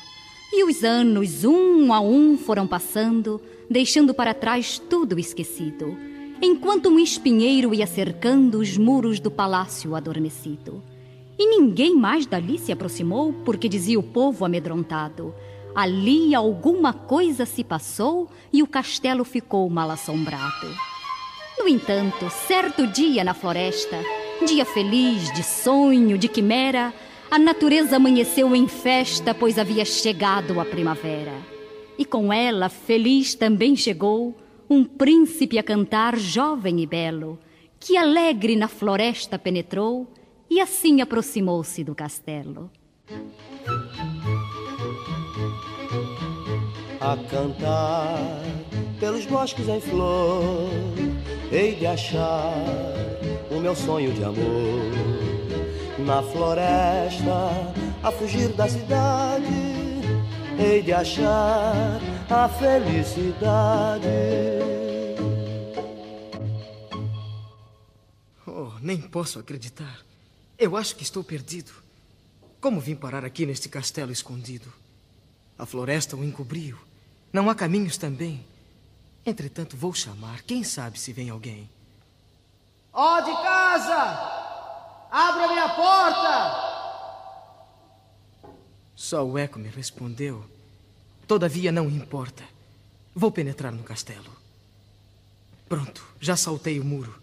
E 0.52 0.64
os 0.64 0.82
anos, 0.82 1.44
um 1.44 1.92
a 1.92 2.00
um, 2.00 2.38
foram 2.38 2.66
passando, 2.66 3.38
deixando 3.68 4.14
para 4.14 4.32
trás 4.32 4.78
tudo 4.78 5.18
esquecido, 5.18 5.94
enquanto 6.40 6.88
um 6.88 6.98
espinheiro 6.98 7.74
ia 7.74 7.86
cercando 7.86 8.60
os 8.60 8.78
muros 8.78 9.20
do 9.20 9.30
palácio 9.30 9.94
adormecido. 9.94 10.82
E 11.40 11.46
ninguém 11.46 11.96
mais 11.96 12.26
dali 12.26 12.58
se 12.58 12.70
aproximou, 12.70 13.32
porque 13.32 13.66
dizia 13.66 13.98
o 13.98 14.02
povo 14.02 14.44
amedrontado: 14.44 15.34
ali 15.74 16.34
alguma 16.34 16.92
coisa 16.92 17.46
se 17.46 17.64
passou 17.64 18.28
e 18.52 18.62
o 18.62 18.66
castelo 18.66 19.24
ficou 19.24 19.70
mal 19.70 19.90
assombrado. 19.90 20.66
No 21.58 21.66
entanto, 21.66 22.28
certo 22.46 22.86
dia 22.86 23.24
na 23.24 23.32
floresta, 23.32 23.96
dia 24.46 24.66
feliz 24.66 25.32
de 25.32 25.42
sonho, 25.42 26.18
de 26.18 26.28
quimera, 26.28 26.92
a 27.30 27.38
natureza 27.38 27.96
amanheceu 27.96 28.54
em 28.54 28.68
festa, 28.68 29.32
pois 29.32 29.58
havia 29.58 29.86
chegado 29.86 30.60
a 30.60 30.64
primavera. 30.66 31.32
E 31.96 32.04
com 32.04 32.30
ela, 32.30 32.68
feliz 32.68 33.34
também 33.34 33.74
chegou 33.74 34.36
um 34.68 34.84
príncipe 34.84 35.58
a 35.58 35.62
cantar, 35.62 36.18
jovem 36.18 36.80
e 36.80 36.86
belo, 36.86 37.38
que 37.78 37.96
alegre 37.96 38.56
na 38.56 38.68
floresta 38.68 39.38
penetrou 39.38 40.06
e 40.50 40.60
assim 40.60 41.00
aproximou-se 41.00 41.84
do 41.84 41.94
castelo. 41.94 42.68
A 47.00 47.16
cantar 47.30 48.42
pelos 48.98 49.24
bosques 49.26 49.68
em 49.68 49.80
flor, 49.80 50.68
hei 51.52 51.76
de 51.76 51.86
achar 51.86 52.52
o 53.50 53.60
meu 53.60 53.76
sonho 53.76 54.12
de 54.12 54.24
amor. 54.24 54.90
Na 55.98 56.22
floresta, 56.22 57.50
a 58.02 58.10
fugir 58.10 58.48
da 58.48 58.68
cidade, 58.68 59.44
hei 60.58 60.82
de 60.82 60.92
achar 60.92 62.00
a 62.28 62.48
felicidade. 62.48 64.08
Oh, 68.46 68.72
nem 68.82 69.00
posso 69.00 69.38
acreditar. 69.38 70.09
Eu 70.60 70.76
acho 70.76 70.94
que 70.94 71.02
estou 71.02 71.24
perdido. 71.24 71.72
Como 72.60 72.82
vim 72.82 72.94
parar 72.94 73.24
aqui 73.24 73.46
neste 73.46 73.66
castelo 73.66 74.12
escondido? 74.12 74.70
A 75.58 75.64
floresta 75.64 76.14
o 76.14 76.22
encobriu. 76.22 76.78
Não 77.32 77.48
há 77.48 77.54
caminhos 77.54 77.96
também. 77.96 78.44
Entretanto, 79.24 79.74
vou 79.74 79.94
chamar. 79.94 80.42
Quem 80.42 80.62
sabe 80.62 81.00
se 81.00 81.14
vem 81.14 81.30
alguém. 81.30 81.66
Ó 82.92 83.16
oh, 83.16 83.20
de 83.22 83.32
casa! 83.42 85.08
Abra 85.10 85.48
minha 85.48 85.68
porta! 85.70 86.70
Só 88.94 89.24
o 89.24 89.38
eco 89.38 89.58
me 89.58 89.68
respondeu. 89.68 90.44
Todavia 91.26 91.72
não 91.72 91.88
importa. 91.88 92.44
Vou 93.14 93.32
penetrar 93.32 93.72
no 93.72 93.82
castelo. 93.82 94.30
Pronto, 95.66 96.06
já 96.20 96.36
saltei 96.36 96.78
o 96.78 96.84
muro. 96.84 97.18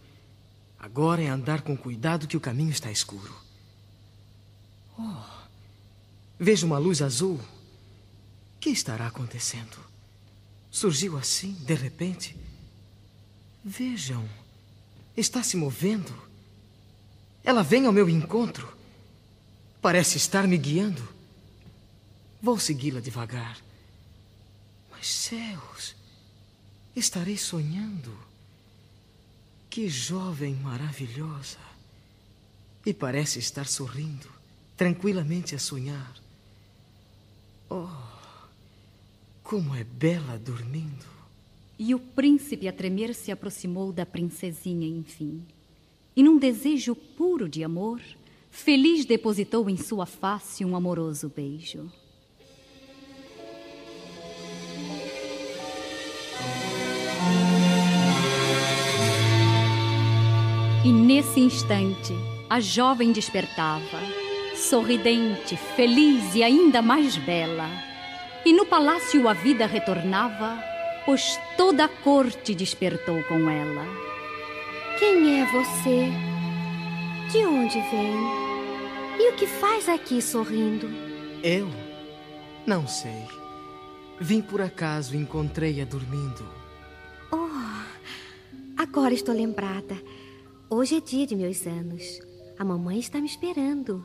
Agora 0.88 1.22
é 1.22 1.28
andar 1.28 1.64
com 1.64 1.76
cuidado 1.76 2.30
que 2.30 2.38
o 2.38 2.40
caminho 2.40 2.72
está 2.72 2.90
escuro. 2.90 3.36
Oh, 4.98 5.22
vejo 6.40 6.66
uma 6.66 6.78
luz 6.78 7.02
azul. 7.02 7.36
O 7.36 8.60
que 8.62 8.70
estará 8.70 9.06
acontecendo? 9.06 9.78
Surgiu 10.72 11.18
assim, 11.18 11.52
de 11.66 11.74
repente. 11.74 12.38
Vejam, 13.66 14.26
está 15.16 15.44
se 15.44 15.58
movendo. 15.58 16.18
Ela 17.44 17.64
vem 17.64 17.86
ao 17.86 17.92
meu 17.92 18.10
encontro. 18.10 18.74
Parece 19.82 20.16
estar 20.16 20.48
me 20.48 20.58
guiando. 20.58 21.06
Vou 22.42 22.58
segui-la 22.58 23.02
devagar. 23.02 23.58
Mas 24.90 25.06
céus, 25.06 25.98
estarei 26.96 27.38
sonhando. 27.38 28.27
Que 29.70 29.90
jovem 29.90 30.56
maravilhosa. 30.56 31.58
E 32.86 32.94
parece 32.94 33.40
estar 33.40 33.68
sorrindo, 33.68 34.30
tranquilamente 34.76 35.54
a 35.56 35.60
sonhar. 35.60 36.16
Oh, 37.70 37.88
como 39.44 39.76
é 39.76 39.84
bela 39.84 40.38
dormindo. 40.38 41.06
E 41.78 41.94
o 41.94 42.00
príncipe 42.00 42.68
a 42.68 42.74
tremer 42.74 43.14
se 43.14 43.32
aproximou 43.32 43.92
da 43.92 44.06
princesinha, 44.06 44.88
enfim. 44.88 45.44
E 46.16 46.24
num 46.24 46.38
desejo 46.38 46.96
puro 46.96 47.48
de 47.48 47.64
amor, 47.64 48.02
feliz 48.50 49.06
depositou 49.06 49.70
em 49.70 49.78
sua 49.78 50.06
face 50.06 50.66
um 50.66 50.76
amoroso 50.76 51.32
beijo. 51.34 51.92
E 60.88 60.90
nesse 60.90 61.42
instante, 61.42 62.14
a 62.50 62.62
jovem 62.62 63.12
despertava, 63.12 64.00
sorridente, 64.56 65.58
feliz 65.76 66.34
e 66.34 66.42
ainda 66.42 66.82
mais 66.82 67.18
bela. 67.18 67.70
E 68.46 68.54
no 68.54 68.66
palácio 68.66 69.28
a 69.28 69.34
vida 69.34 69.66
retornava, 69.66 70.58
pois 71.06 71.38
toda 71.58 71.84
a 71.84 71.90
corte 71.90 72.56
despertou 72.56 73.22
com 73.24 73.50
ela. 73.50 73.86
Quem 74.98 75.42
é 75.42 75.46
você? 75.48 76.10
De 77.34 77.46
onde 77.46 77.82
vem? 77.92 78.16
E 79.20 79.30
o 79.30 79.36
que 79.36 79.46
faz 79.46 79.90
aqui 79.90 80.22
sorrindo? 80.22 80.88
Eu? 81.44 81.68
Não 82.66 82.88
sei. 82.88 83.28
Vim 84.22 84.42
por 84.42 84.62
acaso 84.62 85.16
e 85.16 85.18
encontrei-a 85.18 85.84
dormindo. 85.84 86.48
Oh, 87.30 87.50
agora 88.78 89.14
estou 89.14 89.36
lembrada. 89.36 89.98
Hoje 90.70 90.96
é 90.96 91.00
dia 91.00 91.26
de 91.26 91.34
meus 91.34 91.66
anos. 91.66 92.20
A 92.60 92.66
mamãe 92.66 93.00
está 93.00 93.22
me 93.22 93.26
esperando. 93.26 94.04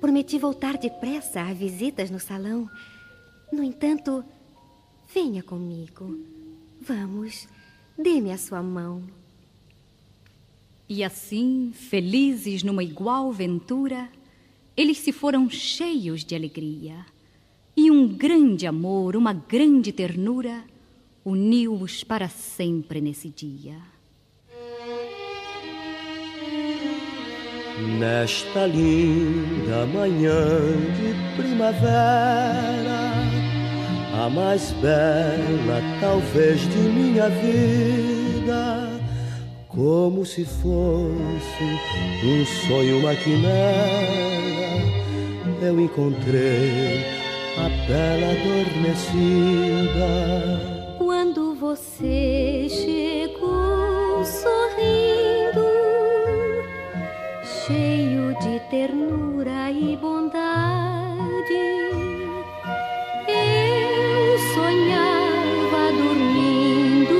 Prometi 0.00 0.38
voltar 0.38 0.78
depressa 0.78 1.42
a 1.42 1.52
visitas 1.52 2.10
no 2.10 2.18
salão. 2.18 2.66
No 3.52 3.62
entanto, 3.62 4.24
venha 5.12 5.42
comigo. 5.42 6.18
Vamos, 6.80 7.46
dê-me 7.96 8.32
a 8.32 8.38
sua 8.38 8.62
mão. 8.62 9.02
E 10.88 11.04
assim, 11.04 11.72
felizes 11.74 12.62
numa 12.62 12.82
igual 12.82 13.30
ventura, 13.30 14.08
eles 14.74 14.96
se 14.96 15.12
foram 15.12 15.50
cheios 15.50 16.24
de 16.24 16.34
alegria. 16.34 17.04
E 17.76 17.90
um 17.90 18.08
grande 18.08 18.66
amor, 18.66 19.14
uma 19.14 19.34
grande 19.34 19.92
ternura, 19.92 20.64
uniu-os 21.22 22.02
para 22.02 22.30
sempre 22.30 22.98
nesse 22.98 23.28
dia. 23.28 23.91
Nesta 27.82 28.66
linda 28.66 29.86
manhã 29.86 30.60
de 30.96 31.14
primavera, 31.36 33.12
a 34.14 34.30
mais 34.30 34.70
bela 34.80 35.82
talvez 36.00 36.60
de 36.60 36.78
minha 36.78 37.28
vida, 37.28 38.88
como 39.68 40.24
se 40.24 40.44
fosse 40.44 41.64
um 42.24 42.46
sonho, 42.68 43.00
uma 43.00 43.16
quimera, 43.16 43.50
eu 45.60 45.80
encontrei 45.80 47.04
a 47.58 47.68
bela 47.88 48.30
adormecida. 48.30 50.08
Quando 50.98 51.54
você 51.56 52.68
chegou 52.68 54.24
sorrindo 54.24 55.41
cheio 57.66 58.34
de 58.40 58.60
ternura 58.70 59.70
e 59.70 59.96
bondade. 59.96 60.42
Eu 63.28 64.38
sonhava 64.54 65.92
dormindo 65.92 67.14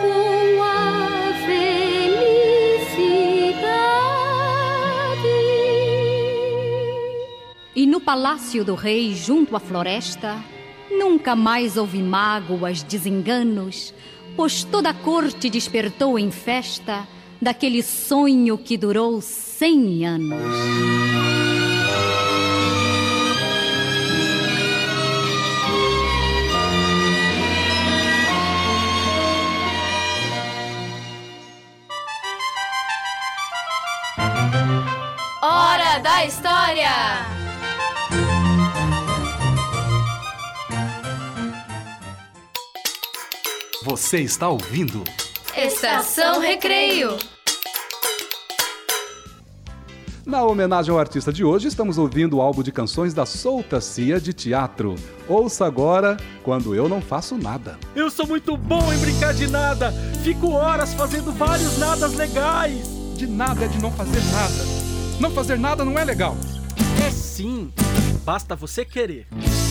com 0.00 0.62
a 0.62 1.32
felicidade. 1.44 2.14
E 7.76 7.86
no 7.86 8.00
palácio 8.00 8.64
do 8.64 8.74
rei, 8.74 9.14
junto 9.14 9.54
à 9.54 9.60
floresta, 9.60 10.42
nunca 10.90 11.36
mais 11.36 11.76
houve 11.76 12.02
mágoas, 12.02 12.82
desenganos, 12.82 13.92
pois 14.34 14.64
toda 14.64 14.88
a 14.90 14.94
corte 14.94 15.50
despertou 15.50 16.18
em 16.18 16.30
festa 16.30 17.06
daquele 17.44 17.82
sonho 17.82 18.56
que 18.56 18.74
durou 18.78 19.20
cem 19.20 20.06
anos. 20.06 20.40
Hora 35.42 35.98
da 35.98 36.24
História! 36.24 36.88
Você 43.84 44.20
está 44.20 44.48
ouvindo? 44.48 45.04
Estação 45.54 46.40
Recreio. 46.40 47.33
Na 50.26 50.42
homenagem 50.42 50.90
ao 50.90 50.98
artista 50.98 51.30
de 51.30 51.44
hoje, 51.44 51.68
estamos 51.68 51.98
ouvindo 51.98 52.38
o 52.38 52.40
álbum 52.40 52.62
de 52.62 52.72
canções 52.72 53.12
da 53.12 53.26
Solta 53.26 53.78
Cia 53.78 54.18
de 54.18 54.32
Teatro. 54.32 54.94
Ouça 55.28 55.66
agora 55.66 56.16
Quando 56.42 56.74
Eu 56.74 56.88
Não 56.88 57.02
Faço 57.02 57.36
Nada. 57.36 57.78
Eu 57.94 58.10
sou 58.10 58.26
muito 58.26 58.56
bom 58.56 58.90
em 58.90 58.98
brincar 58.98 59.34
de 59.34 59.46
nada. 59.46 59.92
Fico 60.22 60.50
horas 60.52 60.94
fazendo 60.94 61.30
vários 61.30 61.76
nadas 61.76 62.14
legais. 62.14 62.88
De 63.16 63.26
nada 63.26 63.66
é 63.66 63.68
de 63.68 63.78
não 63.82 63.92
fazer 63.92 64.22
nada. 64.32 64.64
Não 65.20 65.30
fazer 65.30 65.58
nada 65.58 65.84
não 65.84 65.98
é 65.98 66.04
legal. 66.04 66.34
É 67.06 67.10
sim. 67.10 67.70
Basta 68.24 68.56
você 68.56 68.82
querer. 68.82 69.26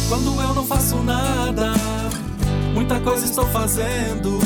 Quando 0.08 0.39
eu 0.39 0.54
não 0.54 0.68
faço 0.68 0.97
nada, 0.97 1.74
muita 2.76 2.99
coisa 2.99 3.26
estou 3.26 3.47
fazendo. 3.47 4.38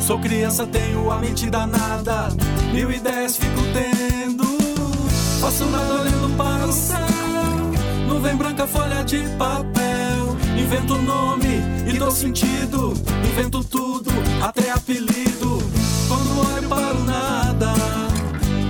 Sou 0.00 0.18
criança, 0.18 0.66
tenho 0.66 1.10
a 1.10 1.18
mente 1.18 1.50
danada. 1.50 2.28
Mil 2.72 2.90
ideias 2.90 3.36
fico 3.36 3.60
tendo. 3.74 4.49
Faço 5.50 5.66
nada 5.66 5.94
olhando 5.94 6.36
para 6.36 6.64
o 6.64 6.72
céu. 6.72 6.96
Nuvem 8.06 8.36
branca, 8.36 8.68
folha 8.68 9.02
de 9.02 9.18
papel. 9.36 10.36
Invento 10.56 10.94
nome 10.94 11.60
e 11.92 11.98
dou 11.98 12.12
sentido. 12.12 12.94
Invento 13.28 13.64
tudo, 13.64 14.12
até 14.40 14.70
apelido. 14.70 15.58
Quando 16.06 16.54
olho 16.54 16.68
para 16.68 16.94
o 16.94 17.04
nada, 17.04 17.72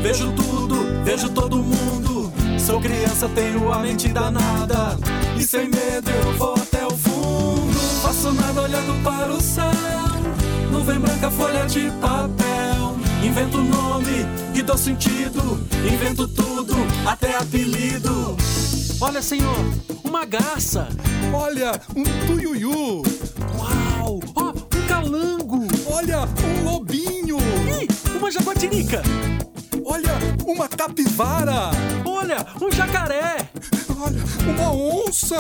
vejo 0.03 0.33
tudo, 0.33 1.05
vejo 1.05 1.29
todo 1.29 1.59
mundo. 1.59 2.33
Sou 2.59 2.81
criança, 2.81 3.29
tenho 3.29 3.71
a 3.71 3.81
mente 3.81 4.09
danada. 4.09 4.97
E 5.37 5.45
sem 5.45 5.69
medo 5.69 6.11
eu 6.11 6.33
vou 6.39 6.55
até 6.55 6.87
o 6.87 6.97
fundo. 6.97 7.79
Faço 8.01 8.33
nada 8.33 8.63
olhando 8.63 9.05
para 9.05 9.31
o 9.31 9.41
céu. 9.43 9.71
Nuvem 10.73 10.99
branca, 10.99 11.31
folha 11.31 11.67
de 11.67 11.91
papel. 12.01 12.60
Invento 13.23 13.59
nome 13.59 14.27
e 14.55 14.63
dou 14.63 14.79
sentido. 14.79 15.61
Invento 15.85 16.27
tudo, 16.27 16.75
até 17.07 17.37
apelido. 17.37 18.37
Olha, 19.01 19.21
senhor, 19.21 19.57
uma 20.03 20.25
garça. 20.25 20.89
Olha, 21.33 21.73
um 21.95 22.03
tuiuiu. 22.27 23.03
Uau! 23.59 24.21
Ó, 24.35 24.51
um 24.51 24.87
calango. 24.89 25.67
Olha, 25.93 26.21
um 26.21 26.65
lobinho. 26.65 27.37
Ih, 27.39 28.17
uma 28.17 28.31
jaguatirica. 28.31 29.03
Olha, 29.85 30.13
uma 30.47 30.67
capivara. 30.67 31.71
Olha, 32.05 32.47
um 32.61 32.71
jacaré. 32.71 33.49
Olha, 33.99 34.23
uma 34.49 34.73
onça. 34.73 35.37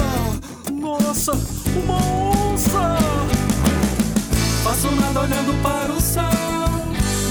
Nossa, 0.70 1.32
uma 1.32 1.96
onça. 1.96 2.98
Faço 4.62 4.90
nada 4.96 5.20
olhando 5.20 5.62
para 5.62 5.92
o 5.92 6.00
céu. 6.00 6.69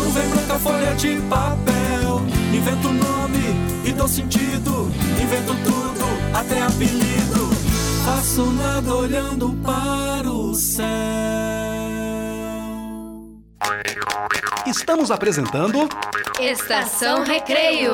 Nuvem 0.10 0.28
branca, 0.30 0.58
folha 0.58 0.96
de 0.96 1.22
papel. 1.30 2.22
Invento 2.52 2.90
nome 2.90 3.54
e 3.86 3.92
dou 3.92 4.08
sentido. 4.08 4.90
Invento 5.22 5.54
tudo, 5.64 6.04
até 6.34 6.60
apelido. 6.64 7.48
Faço 8.04 8.44
nada 8.54 8.96
olhando 8.96 9.54
para 9.64 10.32
o 10.32 10.56
céu. 10.56 10.88
Estamos 14.66 15.12
apresentando 15.12 15.88
Estação 16.40 17.24
Recreio. 17.24 17.92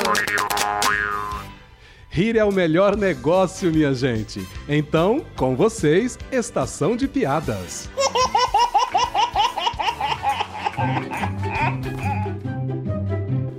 Rir 2.10 2.38
é 2.38 2.46
o 2.46 2.52
melhor 2.54 2.96
negócio, 2.96 3.70
minha 3.74 3.94
gente. 3.94 4.48
Então, 4.70 5.20
com 5.36 5.54
vocês, 5.54 6.18
Estação 6.32 6.96
de 6.96 7.10
Piadas. 7.10 7.90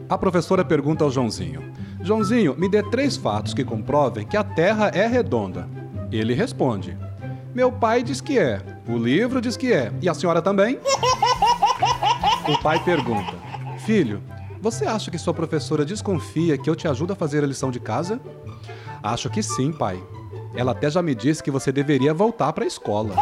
A 0.09 0.17
professora 0.17 0.65
pergunta 0.65 1.03
ao 1.03 1.11
Joãozinho: 1.11 1.73
Joãozinho, 2.01 2.55
me 2.57 2.69
dê 2.69 2.83
três 2.91 3.17
fatos 3.17 3.53
que 3.53 3.65
comprovem 3.65 4.27
que 4.27 4.37
a 4.37 4.45
Terra 4.45 4.91
é 4.95 5.07
redonda. 5.07 5.69
Ele 6.13 6.33
responde: 6.33 6.97
Meu 7.55 7.73
pai 7.73 8.03
diz 8.03 8.21
que 8.21 8.39
é, 8.39 8.63
o 8.89 8.97
livro 8.97 9.41
diz 9.41 9.57
que 9.57 9.73
é, 9.73 9.93
e 10.01 10.09
a 10.09 10.15
senhora 10.15 10.41
também? 10.41 10.79
O 12.49 12.63
pai 12.63 12.83
pergunta: 12.85 13.35
Filho, 13.79 14.23
você 14.61 14.87
acha 14.87 15.11
que 15.11 15.19
sua 15.19 15.35
professora 15.35 15.85
desconfia 15.85 16.57
que 16.57 16.71
eu 16.71 16.77
te 16.77 16.87
ajudo 16.87 17.13
a 17.13 17.17
fazer 17.17 17.43
a 17.43 17.47
lição 17.47 17.71
de 17.71 17.81
casa? 17.81 18.21
Acho 19.03 19.29
que 19.29 19.43
sim, 19.43 19.73
pai. 19.73 20.01
Ela 20.55 20.73
até 20.73 20.89
já 20.89 21.03
me 21.03 21.15
disse 21.15 21.43
que 21.43 21.51
você 21.51 21.73
deveria 21.73 22.15
voltar 22.15 22.53
para 22.53 22.65
a 22.65 22.67
escola. 22.67 23.15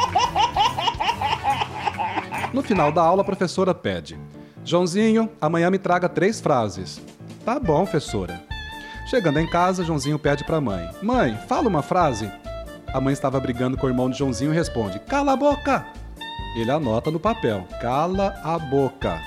No 2.52 2.62
final 2.62 2.92
da 2.92 3.02
aula, 3.02 3.22
a 3.22 3.24
professora 3.24 3.74
pede: 3.74 4.18
Joãozinho, 4.64 5.30
amanhã 5.40 5.70
me 5.70 5.78
traga 5.78 6.08
três 6.08 6.40
frases. 6.40 7.00
Tá 7.44 7.60
bom, 7.60 7.84
professora. 7.84 8.42
Chegando 9.06 9.38
em 9.38 9.46
casa, 9.46 9.84
Joãozinho 9.84 10.18
pede 10.18 10.44
para 10.44 10.56
a 10.56 10.60
mãe: 10.60 10.88
Mãe, 11.02 11.36
fala 11.46 11.68
uma 11.68 11.82
frase. 11.82 12.30
A 12.92 13.00
mãe 13.00 13.12
estava 13.12 13.38
brigando 13.38 13.76
com 13.76 13.86
o 13.86 13.90
irmão 13.90 14.08
de 14.08 14.18
Joãozinho 14.18 14.52
e 14.52 14.54
responde: 14.54 14.98
Cala 15.00 15.32
a 15.32 15.36
boca! 15.36 15.84
Ele 16.56 16.70
anota 16.70 17.10
no 17.10 17.20
papel: 17.20 17.66
Cala 17.80 18.34
a 18.42 18.58
boca. 18.58 19.20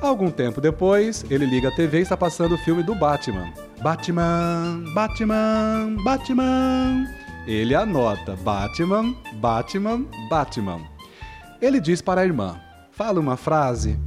Algum 0.00 0.30
tempo 0.30 0.60
depois, 0.60 1.24
ele 1.30 1.44
liga 1.44 1.68
a 1.68 1.74
TV 1.74 1.98
e 1.98 2.02
está 2.02 2.16
passando 2.16 2.54
o 2.54 2.58
filme 2.58 2.82
do 2.82 2.94
Batman. 2.94 3.52
Batman, 3.80 4.84
Batman, 4.94 5.96
Batman. 6.04 7.06
Ele 7.46 7.74
anota 7.74 8.36
Batman, 8.36 9.14
Batman, 9.34 10.04
Batman. 10.28 10.80
Ele 11.60 11.80
diz 11.80 12.02
para 12.02 12.22
a 12.22 12.24
irmã: 12.24 12.60
Fala 12.90 13.20
uma 13.20 13.36
frase. 13.36 13.98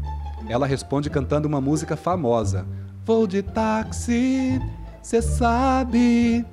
Ela 0.49 0.65
responde 0.65 1.09
cantando 1.09 1.47
uma 1.47 1.61
música 1.61 1.95
famosa: 1.95 2.65
Vou 3.05 3.25
de 3.25 3.41
táxi, 3.41 4.61
cê 5.01 5.21
sabe. 5.21 6.45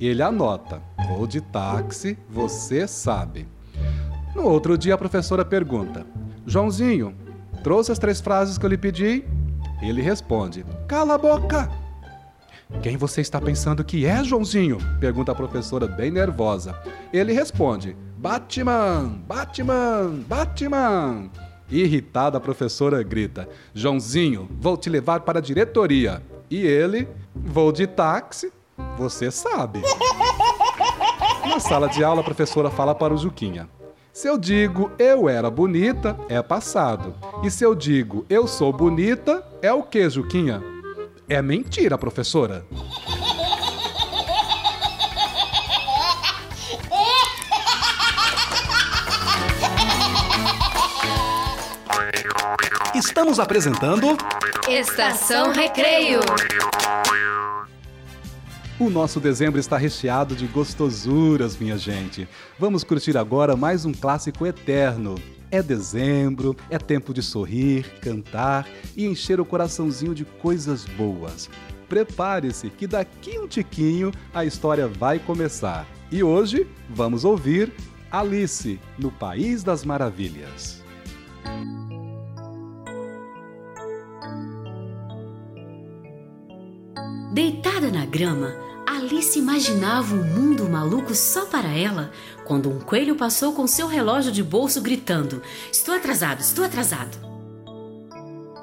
Ele 0.00 0.22
anota: 0.22 0.82
Vou 1.08 1.26
de 1.26 1.40
táxi, 1.40 2.18
você 2.28 2.86
sabe. 2.86 3.48
No 4.34 4.44
outro 4.44 4.76
dia, 4.76 4.94
a 4.94 4.98
professora 4.98 5.44
pergunta: 5.44 6.04
Joãozinho, 6.46 7.14
trouxe 7.62 7.92
as 7.92 7.98
três 7.98 8.20
frases 8.20 8.58
que 8.58 8.66
eu 8.66 8.70
lhe 8.70 8.78
pedi? 8.78 9.24
Ele 9.80 10.02
responde: 10.02 10.64
Cala 10.88 11.14
a 11.14 11.18
boca! 11.18 11.70
Quem 12.82 12.96
você 12.96 13.20
está 13.20 13.40
pensando 13.40 13.84
que 13.84 14.04
é, 14.04 14.24
Joãozinho? 14.24 14.78
Pergunta 14.98 15.32
a 15.32 15.34
professora 15.34 15.86
bem 15.86 16.10
nervosa. 16.10 16.74
Ele 17.12 17.32
responde: 17.32 17.96
Batman! 18.18 19.20
Batman! 19.26 20.20
Batman! 20.26 21.30
Irritada, 21.70 22.38
a 22.38 22.40
professora 22.40 23.02
grita: 23.02 23.48
Joãozinho, 23.72 24.48
vou 24.60 24.76
te 24.76 24.90
levar 24.90 25.20
para 25.20 25.38
a 25.38 25.42
diretoria. 25.42 26.22
E 26.50 26.66
ele: 26.66 27.08
Vou 27.34 27.72
de 27.72 27.86
táxi, 27.86 28.52
você 28.96 29.30
sabe. 29.30 29.82
Na 31.48 31.60
sala 31.60 31.88
de 31.88 32.02
aula, 32.02 32.20
a 32.20 32.24
professora 32.24 32.70
fala 32.70 32.94
para 32.94 33.14
o 33.14 33.16
Juquinha: 33.16 33.68
Se 34.12 34.28
eu 34.28 34.38
digo 34.38 34.90
eu 34.98 35.28
era 35.28 35.50
bonita, 35.50 36.18
é 36.28 36.42
passado. 36.42 37.14
E 37.42 37.50
se 37.50 37.64
eu 37.64 37.74
digo 37.74 38.24
eu 38.28 38.46
sou 38.46 38.72
bonita, 38.72 39.44
é 39.62 39.72
o 39.72 39.82
que, 39.82 40.08
Juquinha? 40.08 40.62
É 41.28 41.40
mentira, 41.40 41.96
professora. 41.96 42.66
Estamos 53.06 53.38
apresentando 53.38 54.16
Estação 54.66 55.52
Recreio. 55.52 56.20
O 58.80 58.88
nosso 58.88 59.20
dezembro 59.20 59.60
está 59.60 59.76
recheado 59.76 60.34
de 60.34 60.46
gostosuras, 60.46 61.54
minha 61.58 61.76
gente. 61.76 62.26
Vamos 62.58 62.82
curtir 62.82 63.18
agora 63.18 63.54
mais 63.54 63.84
um 63.84 63.92
clássico 63.92 64.46
eterno. 64.46 65.16
É 65.50 65.62
dezembro, 65.62 66.56
é 66.70 66.78
tempo 66.78 67.12
de 67.12 67.22
sorrir, 67.22 67.84
cantar 68.00 68.66
e 68.96 69.04
encher 69.04 69.38
o 69.38 69.44
coraçãozinho 69.44 70.14
de 70.14 70.24
coisas 70.24 70.86
boas. 70.86 71.50
Prepare-se 71.90 72.70
que 72.70 72.86
daqui 72.86 73.38
um 73.38 73.46
tiquinho 73.46 74.12
a 74.32 74.46
história 74.46 74.88
vai 74.88 75.18
começar. 75.18 75.86
E 76.10 76.22
hoje 76.22 76.66
vamos 76.88 77.22
ouvir 77.22 77.70
Alice 78.10 78.80
no 78.98 79.12
País 79.12 79.62
das 79.62 79.84
Maravilhas. 79.84 80.82
Deitada 87.34 87.90
na 87.90 88.06
grama, 88.06 88.54
Alice 88.86 89.36
imaginava 89.36 90.14
um 90.14 90.22
mundo 90.22 90.70
maluco 90.70 91.16
só 91.16 91.44
para 91.44 91.68
ela 91.68 92.12
quando 92.44 92.70
um 92.70 92.78
coelho 92.78 93.16
passou 93.16 93.52
com 93.52 93.66
seu 93.66 93.88
relógio 93.88 94.30
de 94.30 94.40
bolso 94.40 94.80
gritando: 94.80 95.42
Estou 95.72 95.96
atrasado, 95.96 96.38
estou 96.38 96.64
atrasado. 96.64 97.18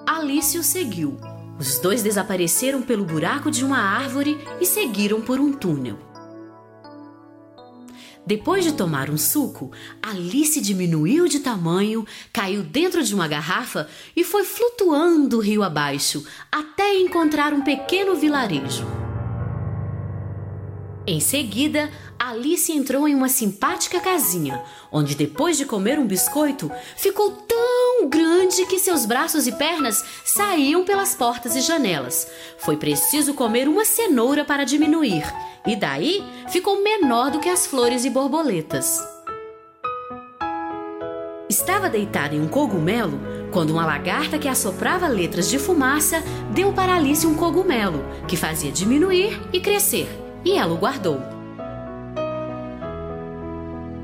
Alice 0.08 0.58
o 0.58 0.64
seguiu. 0.64 1.18
Os 1.60 1.80
dois 1.80 2.02
desapareceram 2.02 2.82
pelo 2.82 3.04
buraco 3.04 3.52
de 3.52 3.66
uma 3.66 3.78
árvore 3.78 4.40
e 4.62 4.66
seguiram 4.66 5.20
por 5.20 5.38
um 5.38 5.52
túnel. 5.52 5.98
Depois 8.26 8.64
de 8.64 8.74
tomar 8.74 9.10
um 9.10 9.18
suco, 9.18 9.72
Alice 10.02 10.62
diminuiu 10.62 11.28
de 11.28 11.40
tamanho, 11.40 12.06
caiu 12.32 12.62
dentro 12.62 13.04
de 13.04 13.16
uma 13.16 13.28
garrafa 13.28 13.90
e 14.16 14.24
foi 14.24 14.44
flutuando 14.44 15.40
rio 15.40 15.64
abaixo 15.64 16.26
até 16.52 16.96
encontrar 16.96 17.52
um 17.52 17.64
pequeno 17.64 18.16
vilarejo. 18.16 19.01
Em 21.06 21.20
seguida, 21.20 21.90
Alice 22.20 22.72
entrou 22.72 23.08
em 23.08 23.16
uma 23.16 23.28
simpática 23.28 24.00
casinha, 24.00 24.64
onde 24.92 25.16
depois 25.16 25.58
de 25.58 25.66
comer 25.66 25.98
um 25.98 26.06
biscoito, 26.06 26.72
ficou 26.96 27.32
tão 27.32 28.08
grande 28.08 28.66
que 28.68 28.78
seus 28.78 29.06
braços 29.06 29.48
e 29.48 29.52
pernas 29.52 30.04
saíam 30.24 30.86
pelas 30.86 31.16
portas 31.16 31.56
e 31.56 31.62
janelas. 31.62 32.28
Foi 32.60 32.78
preciso 32.78 33.34
comer 33.34 33.68
uma 33.68 33.84
cenoura 33.84 34.46
para 34.46 34.64
diminuir, 34.64 35.24
e 35.66 35.76
daí 35.76 36.24
ficou 36.50 36.84
menor 36.84 37.32
do 37.32 37.40
que 37.40 37.50
as 37.50 37.66
flores 37.66 38.06
e 38.06 38.10
borboletas. 38.10 39.00
Estava 41.50 41.90
deitada 41.90 42.36
em 42.36 42.42
um 42.42 42.48
cogumelo 42.48 43.20
quando 43.52 43.72
uma 43.72 43.86
lagarta 43.86 44.38
que 44.38 44.48
assoprava 44.48 45.08
letras 45.08 45.50
de 45.50 45.58
fumaça 45.58 46.24
deu 46.54 46.72
para 46.72 46.96
Alice 46.96 47.26
um 47.26 47.36
cogumelo 47.36 48.06
que 48.28 48.38
fazia 48.38 48.72
diminuir 48.72 49.38
e 49.52 49.60
crescer, 49.60 50.08
e 50.44 50.58
ela 50.58 50.74
o 50.74 50.78
guardou. 50.78 51.20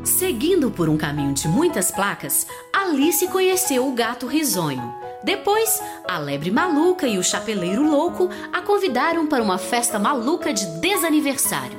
Seguindo 0.03 0.71
por 0.71 0.88
um 0.89 0.97
caminho 0.97 1.33
de 1.33 1.47
muitas 1.47 1.91
placas, 1.91 2.47
Alice 2.71 3.27
conheceu 3.27 3.88
o 3.88 3.91
gato 3.91 4.25
risonho. 4.25 4.95
Depois, 5.23 5.81
a 6.07 6.17
lebre 6.17 6.49
maluca 6.49 7.07
e 7.07 7.17
o 7.17 7.23
chapeleiro 7.23 7.83
louco 7.83 8.29
a 8.53 8.61
convidaram 8.61 9.27
para 9.27 9.43
uma 9.43 9.57
festa 9.57 9.99
maluca 9.99 10.53
de 10.53 10.65
desaniversário. 10.79 11.77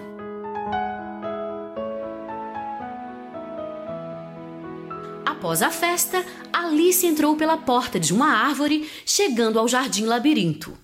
Após 5.24 5.62
a 5.62 5.70
festa, 5.70 6.24
Alice 6.52 7.06
entrou 7.06 7.36
pela 7.36 7.56
porta 7.56 7.98
de 7.98 8.12
uma 8.12 8.28
árvore, 8.28 8.90
chegando 9.06 9.58
ao 9.58 9.68
jardim 9.68 10.04
labirinto. 10.04 10.76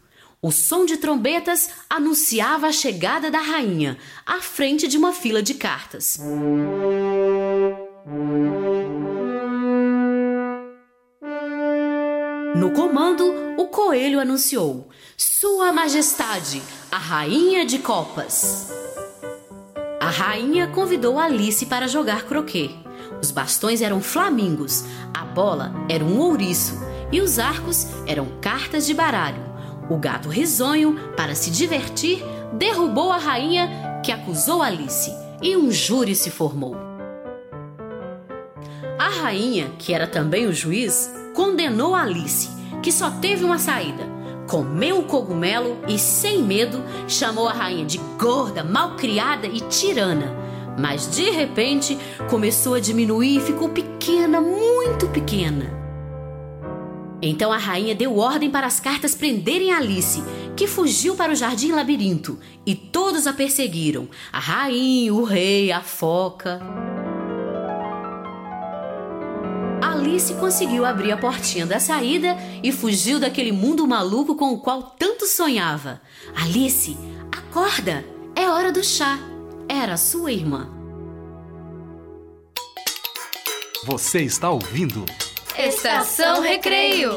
O 0.44 0.52
som 0.52 0.84
de 0.84 0.98
trombetas 0.98 1.70
anunciava 1.88 2.66
a 2.66 2.70
chegada 2.70 3.30
da 3.30 3.38
rainha, 3.38 3.96
à 4.26 4.42
frente 4.42 4.86
de 4.86 4.98
uma 4.98 5.10
fila 5.10 5.42
de 5.42 5.54
cartas. 5.54 6.20
No 12.54 12.72
comando, 12.72 13.24
o 13.56 13.68
coelho 13.68 14.20
anunciou: 14.20 14.90
Sua 15.16 15.72
Majestade, 15.72 16.60
a 16.92 16.98
Rainha 16.98 17.64
de 17.64 17.78
Copas. 17.78 18.70
A 19.98 20.10
rainha 20.10 20.66
convidou 20.66 21.18
Alice 21.18 21.64
para 21.64 21.88
jogar 21.88 22.24
croquet. 22.26 22.70
Os 23.18 23.30
bastões 23.30 23.80
eram 23.80 24.02
flamingos, 24.02 24.84
a 25.14 25.24
bola 25.24 25.72
era 25.88 26.04
um 26.04 26.20
ouriço 26.20 26.74
e 27.10 27.22
os 27.22 27.38
arcos 27.38 27.86
eram 28.06 28.26
cartas 28.42 28.84
de 28.84 28.92
baralho. 28.92 29.53
O 29.90 29.96
gato 29.96 30.28
risonho, 30.28 30.98
para 31.16 31.34
se 31.34 31.50
divertir, 31.50 32.24
derrubou 32.52 33.12
a 33.12 33.18
rainha 33.18 34.00
que 34.02 34.10
acusou 34.10 34.62
Alice 34.62 35.12
e 35.42 35.56
um 35.56 35.70
júri 35.70 36.14
se 36.14 36.30
formou. 36.30 36.76
A 38.98 39.08
rainha, 39.08 39.70
que 39.78 39.92
era 39.92 40.06
também 40.06 40.46
o 40.46 40.52
juiz, 40.52 41.12
condenou 41.34 41.94
Alice, 41.94 42.48
que 42.82 42.90
só 42.90 43.10
teve 43.10 43.44
uma 43.44 43.58
saída 43.58 44.14
comeu 44.46 45.00
o 45.00 45.04
cogumelo 45.04 45.78
e, 45.88 45.98
sem 45.98 46.42
medo, 46.42 46.82
chamou 47.08 47.48
a 47.48 47.52
rainha 47.52 47.84
de 47.84 47.98
gorda, 48.18 48.62
malcriada 48.62 49.46
e 49.46 49.60
tirana. 49.62 50.32
Mas 50.78 51.10
de 51.10 51.30
repente 51.30 51.98
começou 52.28 52.74
a 52.74 52.80
diminuir 52.80 53.38
e 53.38 53.40
ficou 53.40 53.68
pequena, 53.68 54.40
muito 54.40 55.08
pequena. 55.08 55.83
Então 57.26 57.50
a 57.50 57.56
rainha 57.56 57.94
deu 57.94 58.18
ordem 58.18 58.50
para 58.50 58.66
as 58.66 58.78
cartas 58.78 59.14
prenderem 59.14 59.72
Alice, 59.72 60.22
que 60.54 60.66
fugiu 60.66 61.16
para 61.16 61.32
o 61.32 61.34
jardim 61.34 61.72
labirinto, 61.72 62.38
e 62.66 62.74
todos 62.74 63.26
a 63.26 63.32
perseguiram: 63.32 64.06
a 64.30 64.38
rainha, 64.38 65.14
o 65.14 65.24
rei, 65.24 65.72
a 65.72 65.80
foca. 65.80 66.60
Alice 69.80 70.34
conseguiu 70.34 70.84
abrir 70.84 71.12
a 71.12 71.16
portinha 71.16 71.64
da 71.64 71.80
saída 71.80 72.36
e 72.62 72.70
fugiu 72.70 73.18
daquele 73.18 73.52
mundo 73.52 73.86
maluco 73.86 74.34
com 74.34 74.52
o 74.52 74.58
qual 74.58 74.82
tanto 74.98 75.26
sonhava. 75.26 76.02
Alice, 76.36 76.94
acorda! 77.32 78.04
É 78.36 78.50
hora 78.50 78.70
do 78.70 78.84
chá. 78.84 79.18
Era 79.66 79.96
sua 79.96 80.30
irmã. 80.30 80.68
Você 83.86 84.20
está 84.20 84.50
ouvindo? 84.50 85.06
Estação 85.56 86.42
Recreio. 86.42 87.16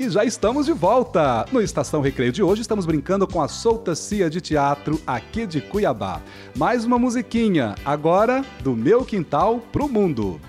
E 0.00 0.10
já 0.10 0.24
estamos 0.24 0.66
de 0.66 0.72
volta! 0.72 1.46
No 1.52 1.62
Estação 1.62 2.00
Recreio 2.00 2.32
de 2.32 2.42
hoje 2.42 2.62
estamos 2.62 2.84
brincando 2.84 3.24
com 3.24 3.40
a 3.40 3.46
Solta 3.46 3.94
Cia 3.94 4.28
de 4.28 4.40
Teatro 4.40 5.00
aqui 5.06 5.46
de 5.46 5.60
Cuiabá. 5.60 6.20
Mais 6.56 6.84
uma 6.84 6.98
musiquinha, 6.98 7.76
agora 7.84 8.44
do 8.64 8.74
meu 8.74 9.04
quintal 9.04 9.60
pro 9.70 9.88
mundo. 9.88 10.40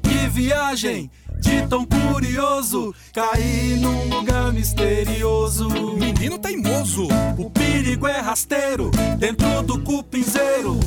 Que 0.00 0.28
viagem! 0.28 1.10
De 1.40 1.66
tão 1.66 1.84
curioso, 1.84 2.94
caí 3.12 3.76
num 3.80 4.08
lugar 4.08 4.52
misterioso. 4.52 5.68
Menino 5.98 6.38
teimoso, 6.38 7.08
o 7.36 7.50
perigo 7.50 8.06
é 8.06 8.20
rasteiro, 8.20 8.92
dentro 9.18 9.60
do 9.62 9.82
cupinzeiro. 9.82 10.78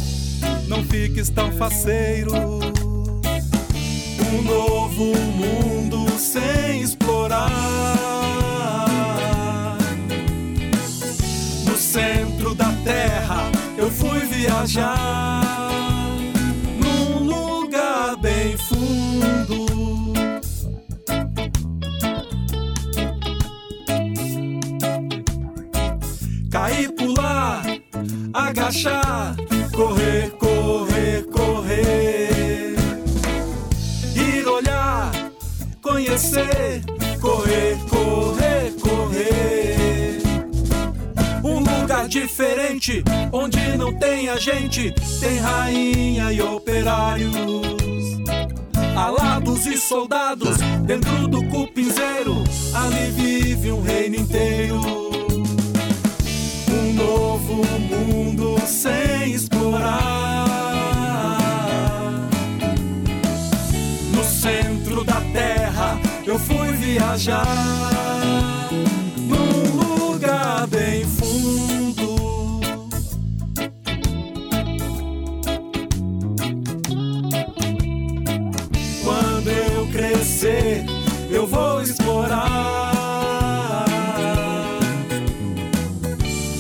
Não 0.66 0.82
fiques 0.86 1.30
tão 1.30 1.52
faceiro. 1.52 2.32
Um 4.32 4.44
novo 4.44 5.06
mundo 5.18 6.08
sem 6.20 6.82
explorar. 6.82 7.50
No 11.66 11.76
centro 11.76 12.54
da 12.54 12.72
terra 12.84 13.52
eu 13.76 13.90
fui 13.90 14.20
viajar. 14.20 15.42
Num 16.78 17.24
lugar 17.24 18.18
bem 18.18 18.56
fundo. 18.56 19.66
Cair, 26.52 26.92
pular, 26.94 27.64
agachar, 28.34 29.36
correr, 29.76 30.30
correr, 30.38 31.26
correr. 31.32 32.19
Correr, 37.22 37.78
correr, 37.90 38.74
correr. 38.82 40.22
Um 41.44 41.60
lugar 41.60 42.08
diferente, 42.08 43.04
onde 43.32 43.78
não 43.78 43.94
tem 43.98 44.30
a 44.30 44.36
gente, 44.36 44.94
tem 45.20 45.38
rainha 45.38 46.34
e 46.34 46.42
operários. 46.42 47.34
Alados 48.96 49.66
e 49.66 49.78
soldados, 49.78 50.58
dentro 50.86 51.28
do 51.28 51.44
cupinzeiro, 51.46 52.44
ali 52.74 53.12
vive 53.12 53.72
um 53.72 53.82
reino 53.82 54.18
inteiro. 54.18 54.82
Um 56.70 56.94
novo 56.94 57.64
mundo 57.80 58.60
sem 58.66 59.32
explorar. 59.32 60.10
No 64.14 64.24
centro 64.24 65.06
da 65.06 65.22
terra 65.32 65.69
eu 66.30 66.38
fui 66.38 66.72
viajar. 66.74 67.44
Num 69.18 70.12
lugar 70.12 70.68
bem 70.68 71.04
fundo. 71.04 72.20
Quando 79.04 79.50
eu 79.50 79.88
crescer, 79.88 80.86
eu 81.32 81.48
vou 81.48 81.82
explorar. 81.82 82.46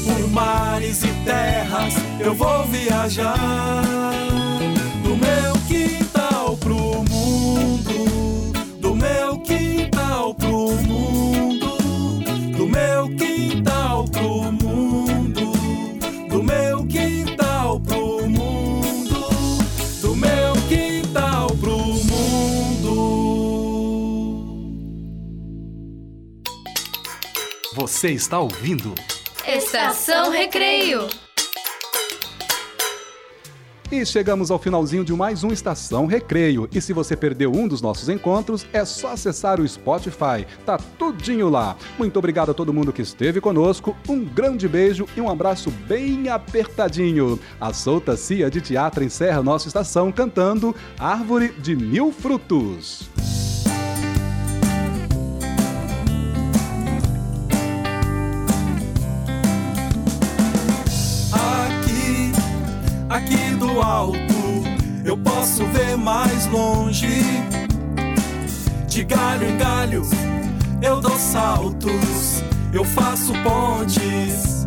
Por 0.03 0.27
mares 0.31 1.03
e 1.03 1.13
terras 1.25 1.93
eu 2.19 2.33
vou 2.33 2.65
viajar. 2.65 3.98
Você 27.99 28.11
está 28.11 28.39
ouvindo? 28.39 28.95
Estação 29.45 30.31
Recreio. 30.31 31.09
E 33.91 34.05
chegamos 34.05 34.49
ao 34.49 34.57
finalzinho 34.57 35.03
de 35.03 35.11
mais 35.11 35.43
um 35.43 35.51
Estação 35.51 36.05
Recreio. 36.05 36.69
E 36.71 36.79
se 36.79 36.93
você 36.93 37.13
perdeu 37.17 37.51
um 37.51 37.67
dos 37.67 37.81
nossos 37.81 38.07
encontros, 38.07 38.65
é 38.71 38.85
só 38.85 39.09
acessar 39.09 39.59
o 39.59 39.67
Spotify. 39.67 40.47
Tá 40.65 40.77
tudinho 40.77 41.49
lá. 41.49 41.75
Muito 41.97 42.17
obrigado 42.17 42.51
a 42.51 42.53
todo 42.53 42.73
mundo 42.73 42.93
que 42.93 43.01
esteve 43.01 43.41
conosco. 43.41 43.93
Um 44.07 44.23
grande 44.23 44.65
beijo 44.69 45.05
e 45.17 45.19
um 45.19 45.29
abraço 45.29 45.69
bem 45.69 46.29
apertadinho. 46.29 47.37
A 47.59 47.73
Solta 47.73 48.15
Cia 48.15 48.49
de 48.49 48.61
Teatro 48.61 49.03
encerra 49.03 49.43
nossa 49.43 49.67
estação 49.67 50.09
cantando 50.09 50.73
Árvore 50.97 51.49
de 51.59 51.75
Mil 51.75 52.13
Frutos. 52.13 53.09
Alto, 63.99 64.63
eu 65.03 65.17
posso 65.17 65.65
ver 65.65 65.97
mais 65.97 66.45
longe. 66.47 67.21
De 68.87 69.03
galho 69.03 69.49
em 69.49 69.57
galho, 69.57 70.01
eu 70.81 71.01
dou 71.01 71.17
saltos, 71.17 72.43
eu 72.71 72.85
faço 72.85 73.33
pontes. 73.43 74.65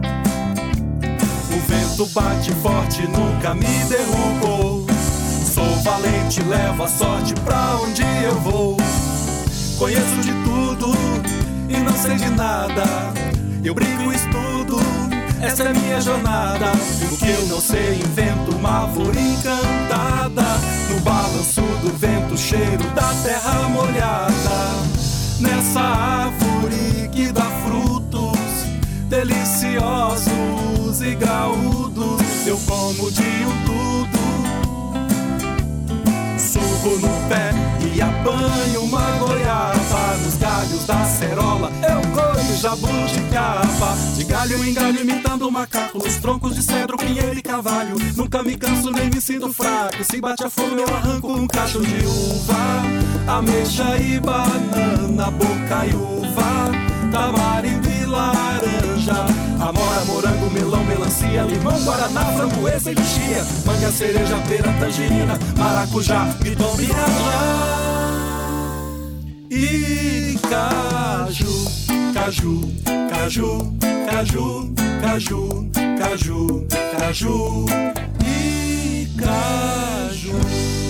O 1.51 1.59
vento 1.67 2.07
bate 2.15 2.53
forte, 2.63 3.03
nunca 3.07 3.55
me 3.55 3.85
derrubou. 3.89 4.87
Sou 5.55 5.77
valente, 5.83 6.43
levo 6.43 6.83
a 6.85 6.89
sorte 6.89 7.35
pra 7.45 7.79
onde 7.83 8.03
eu 8.03 8.39
vou. 8.41 8.77
Conheço 9.79 10.17
de 10.21 10.33
tudo 10.45 10.93
e 11.69 11.77
não 11.79 11.93
sei 11.95 12.17
de 12.17 12.31
nada. 12.31 12.85
Eu 13.65 13.75
brinco, 13.75 14.13
estudo, 14.13 14.52
essa 15.43 15.65
é 15.65 15.73
minha 15.73 16.01
jornada. 16.01 16.73
O 17.11 17.17
que 17.17 17.29
eu 17.29 17.47
não 17.49 17.61
sei, 17.61 17.97
invento 17.97 18.57
uma 18.57 18.85
árvore 18.85 19.19
encantada. 19.19 20.45
No 20.89 21.01
balanço 21.01 21.61
do 21.83 21.93
vento, 21.99 22.39
cheiro 22.39 22.85
da 22.95 23.13
terra 23.23 23.69
molhada. 23.69 24.33
Nessa 25.41 25.81
árvore 25.81 27.09
que 27.11 27.33
dá 27.33 27.45
frutos 27.65 28.39
deliciosos 29.09 31.03
e 31.03 31.15
graúdos, 31.17 32.47
eu 32.47 32.59
como 32.67 33.11
de 33.11 33.23
um 33.23 33.65
tudo. 33.67 34.23
Subo 36.39 36.99
no 36.99 37.29
pé 37.29 37.51
e 37.93 38.01
apanho 38.01 38.85
uma 38.85 39.11
goiaba 39.19 39.82
nos 40.19 40.37
galhos 40.37 40.87
da 40.87 41.05
cerola. 41.05 41.71
Eu 41.83 42.01
colho 42.13 42.57
jabuticaba, 42.57 43.97
de 44.17 44.25
galho 44.25 44.65
em 44.65 44.75
galho 44.75 45.01
imitando 45.01 45.51
macaco. 45.51 45.99
Os 45.99 46.17
troncos 46.17 46.55
de 46.55 46.63
cedro, 46.63 46.97
pinheiro 46.97 47.39
e 47.39 47.43
cavalho. 47.43 47.97
Nunca 48.17 48.43
me 48.43 48.57
canso 48.57 48.91
nem 48.91 49.11
me 49.11 49.21
sinto 49.21 49.53
fraco. 49.53 50.05
Se 50.05 50.21
bate 50.21 50.45
a 50.45 50.51
fome, 50.51 50.83
eu 50.83 50.95
arranco 50.95 51.33
um 51.33 51.47
cacho 51.47 51.81
de 51.81 52.07
uva, 52.07 53.37
ameixa 53.39 53.97
e 53.99 54.21
banana, 54.21 55.31
boca 55.31 55.87
e 55.87 55.95
uva, 55.95 56.71
tamarindo 57.11 57.89
e 57.89 58.07
laranja. 58.07 59.27
Amora, 59.61 60.05
morango, 60.07 60.51
melão, 60.51 60.85
melancia, 60.85 61.43
limão, 61.43 61.81
guaraná, 61.85 62.25
framboesa 62.25 62.91
e 62.91 62.95
lixia. 62.95 63.45
Manga, 63.65 63.91
cereja, 63.93 64.37
pera, 64.49 64.73
tangerina, 64.81 65.39
maracujá, 65.57 66.27
piton, 66.43 66.75
e 69.55 70.35
caju, 70.49 71.53
caju, 72.15 72.61
caju, 73.11 73.77
caju, 74.09 74.75
caju, 75.03 75.71
caju, 75.99 76.67
caju 76.99 77.67
e 78.25 79.07
caju. 79.21 80.82